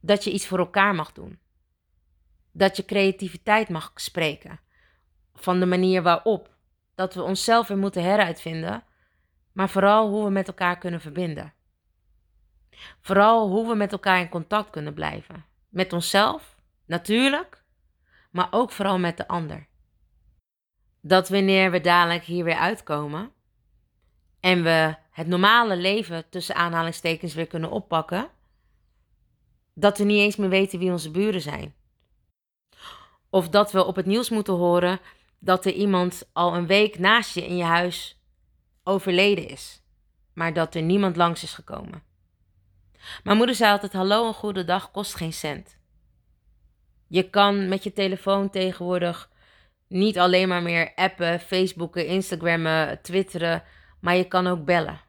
dat 0.00 0.24
je 0.24 0.32
iets 0.32 0.46
voor 0.46 0.58
elkaar 0.58 0.94
mag 0.94 1.12
doen 1.12 1.42
dat 2.54 2.76
je 2.76 2.84
creativiteit 2.84 3.68
mag 3.68 3.92
spreken. 3.94 4.60
Van 5.34 5.60
de 5.60 5.66
manier 5.66 6.02
waarop. 6.02 6.52
Dat 6.94 7.14
we 7.14 7.22
onszelf 7.22 7.68
weer 7.68 7.78
moeten 7.78 8.02
heruitvinden, 8.02 8.84
maar 9.52 9.68
vooral 9.68 10.08
hoe 10.08 10.24
we 10.24 10.30
met 10.30 10.48
elkaar 10.48 10.78
kunnen 10.78 11.00
verbinden. 11.00 11.52
Vooral 13.00 13.48
hoe 13.48 13.68
we 13.68 13.74
met 13.74 13.92
elkaar 13.92 14.20
in 14.20 14.28
contact 14.28 14.70
kunnen 14.70 14.94
blijven. 14.94 15.44
Met 15.68 15.92
onszelf, 15.92 16.56
natuurlijk, 16.86 17.62
maar 18.30 18.48
ook 18.50 18.70
vooral 18.70 18.98
met 18.98 19.16
de 19.16 19.28
ander. 19.28 19.66
Dat 21.00 21.28
wanneer 21.28 21.70
we 21.70 21.80
dadelijk 21.80 22.24
hier 22.24 22.44
weer 22.44 22.56
uitkomen 22.56 23.32
en 24.40 24.62
we 24.62 24.96
het 25.10 25.26
normale 25.26 25.76
leven 25.76 26.28
tussen 26.28 26.54
aanhalingstekens 26.54 27.34
weer 27.34 27.46
kunnen 27.46 27.70
oppakken, 27.70 28.28
dat 29.74 29.98
we 29.98 30.04
niet 30.04 30.20
eens 30.20 30.36
meer 30.36 30.48
weten 30.48 30.78
wie 30.78 30.90
onze 30.90 31.10
buren 31.10 31.40
zijn. 31.40 31.74
Of 33.34 33.48
dat 33.48 33.72
we 33.72 33.84
op 33.84 33.96
het 33.96 34.06
nieuws 34.06 34.30
moeten 34.30 34.54
horen 34.54 35.00
dat 35.38 35.64
er 35.64 35.72
iemand 35.72 36.28
al 36.32 36.54
een 36.54 36.66
week 36.66 36.98
naast 36.98 37.34
je 37.34 37.46
in 37.46 37.56
je 37.56 37.64
huis 37.64 38.20
overleden 38.84 39.48
is, 39.48 39.82
maar 40.32 40.52
dat 40.52 40.74
er 40.74 40.82
niemand 40.82 41.16
langs 41.16 41.42
is 41.42 41.52
gekomen. 41.52 42.02
Mijn 43.22 43.36
moeder 43.36 43.54
zei 43.54 43.72
altijd: 43.72 43.92
Hallo, 43.92 44.26
een 44.26 44.34
goede 44.34 44.64
dag 44.64 44.90
kost 44.90 45.14
geen 45.14 45.32
cent. 45.32 45.78
Je 47.06 47.30
kan 47.30 47.68
met 47.68 47.84
je 47.84 47.92
telefoon 47.92 48.50
tegenwoordig 48.50 49.30
niet 49.88 50.18
alleen 50.18 50.48
maar 50.48 50.62
meer 50.62 50.92
appen, 50.94 51.40
Facebooken, 51.40 52.06
Instagrammen, 52.06 53.02
twitteren, 53.02 53.62
maar 54.00 54.16
je 54.16 54.24
kan 54.24 54.46
ook 54.46 54.64
bellen. 54.64 55.00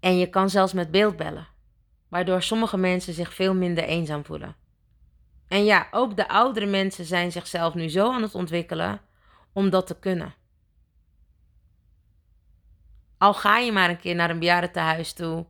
En 0.00 0.18
je 0.18 0.26
kan 0.26 0.50
zelfs 0.50 0.72
met 0.72 0.90
beeld 0.90 1.16
bellen, 1.16 1.48
waardoor 2.08 2.42
sommige 2.42 2.76
mensen 2.76 3.14
zich 3.14 3.34
veel 3.34 3.54
minder 3.54 3.84
eenzaam 3.84 4.24
voelen. 4.24 4.56
En 5.50 5.64
ja, 5.64 5.88
ook 5.90 6.16
de 6.16 6.28
oudere 6.28 6.66
mensen 6.66 7.04
zijn 7.04 7.32
zichzelf 7.32 7.74
nu 7.74 7.88
zo 7.88 8.12
aan 8.12 8.22
het 8.22 8.34
ontwikkelen 8.34 9.00
om 9.52 9.70
dat 9.70 9.86
te 9.86 9.98
kunnen. 9.98 10.34
Al 13.18 13.34
ga 13.34 13.58
je 13.58 13.72
maar 13.72 13.90
een 13.90 13.98
keer 13.98 14.14
naar 14.14 14.30
een 14.30 14.38
bejaardentehuis 14.38 15.12
toe, 15.12 15.46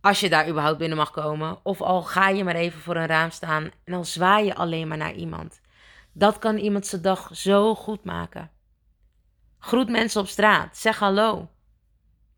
als 0.00 0.20
je 0.20 0.28
daar 0.28 0.48
überhaupt 0.48 0.78
binnen 0.78 0.96
mag 0.98 1.10
komen, 1.10 1.58
of 1.62 1.80
al 1.80 2.02
ga 2.02 2.28
je 2.28 2.44
maar 2.44 2.54
even 2.54 2.80
voor 2.80 2.96
een 2.96 3.06
raam 3.06 3.30
staan 3.30 3.62
en 3.64 3.92
dan 3.92 4.04
zwaai 4.04 4.44
je 4.44 4.54
alleen 4.54 4.88
maar 4.88 4.96
naar 4.96 5.14
iemand. 5.14 5.60
Dat 6.12 6.38
kan 6.38 6.56
iemand 6.56 6.86
zijn 6.86 7.02
dag 7.02 7.30
zo 7.32 7.74
goed 7.74 8.04
maken. 8.04 8.50
Groet 9.58 9.88
mensen 9.88 10.20
op 10.20 10.26
straat, 10.26 10.76
zeg 10.76 10.98
hallo. 10.98 11.50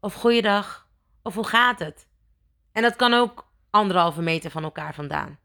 Of 0.00 0.14
goeiedag, 0.14 0.88
of 1.22 1.34
hoe 1.34 1.46
gaat 1.46 1.78
het? 1.78 2.08
En 2.72 2.82
dat 2.82 2.96
kan 2.96 3.12
ook 3.12 3.48
anderhalve 3.70 4.22
meter 4.22 4.50
van 4.50 4.62
elkaar 4.62 4.94
vandaan. 4.94 5.38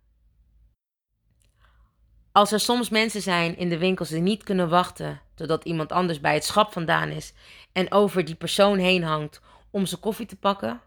Als 2.40 2.52
er 2.52 2.60
soms 2.60 2.90
mensen 2.90 3.22
zijn 3.22 3.58
in 3.58 3.70
de 3.70 3.78
winkels 3.78 4.10
die 4.10 4.22
niet 4.22 4.44
kunnen 4.44 4.70
wachten 4.70 5.22
totdat 5.36 5.64
iemand 5.66 5.92
anders 5.92 6.20
bij 6.20 6.34
het 6.34 6.44
schap 6.44 6.72
vandaan 6.72 7.10
is 7.10 7.34
en 7.72 7.92
over 7.92 8.26
die 8.26 8.36
persoon 8.36 8.78
heen 8.78 9.04
hangt 9.04 9.42
om 9.70 9.86
zijn 9.86 10.02
koffie 10.02 10.26
te 10.26 10.36
pakken, 10.36 10.82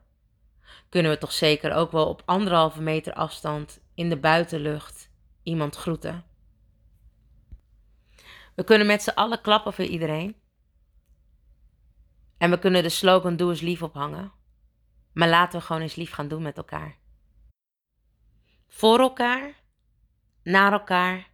kunnen 0.88 1.10
we 1.10 1.18
toch 1.18 1.32
zeker 1.32 1.72
ook 1.72 1.92
wel 1.92 2.08
op 2.08 2.22
anderhalve 2.24 2.82
meter 2.82 3.12
afstand 3.12 3.80
in 3.94 4.08
de 4.08 4.16
buitenlucht 4.16 5.10
iemand 5.42 5.76
groeten. 5.76 6.24
We 8.54 8.64
kunnen 8.64 8.86
met 8.86 9.02
z'n 9.02 9.10
allen 9.14 9.40
klappen 9.40 9.72
voor 9.72 9.84
iedereen. 9.84 10.36
En 12.38 12.50
we 12.50 12.58
kunnen 12.58 12.82
de 12.82 12.88
slogan 12.88 13.36
Doe 13.36 13.50
eens 13.50 13.60
lief 13.60 13.82
ophangen. 13.82 14.32
Maar 15.12 15.28
laten 15.28 15.58
we 15.58 15.64
gewoon 15.64 15.82
eens 15.82 15.94
lief 15.94 16.12
gaan 16.12 16.28
doen 16.28 16.42
met 16.42 16.56
elkaar. 16.56 16.96
Voor 18.68 18.98
elkaar, 18.98 19.54
naar 20.42 20.72
elkaar 20.72 21.30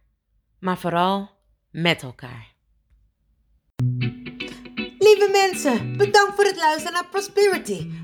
maar 0.59 0.77
vooral 0.77 1.29
met 1.71 2.03
elkaar. 2.03 2.53
Lieve 4.99 5.29
mensen, 5.31 5.97
bedankt 5.97 6.35
voor 6.35 6.43
het 6.45 6.57
luisteren 6.57 6.93
naar 6.93 7.07
Prosperity, 7.09 7.91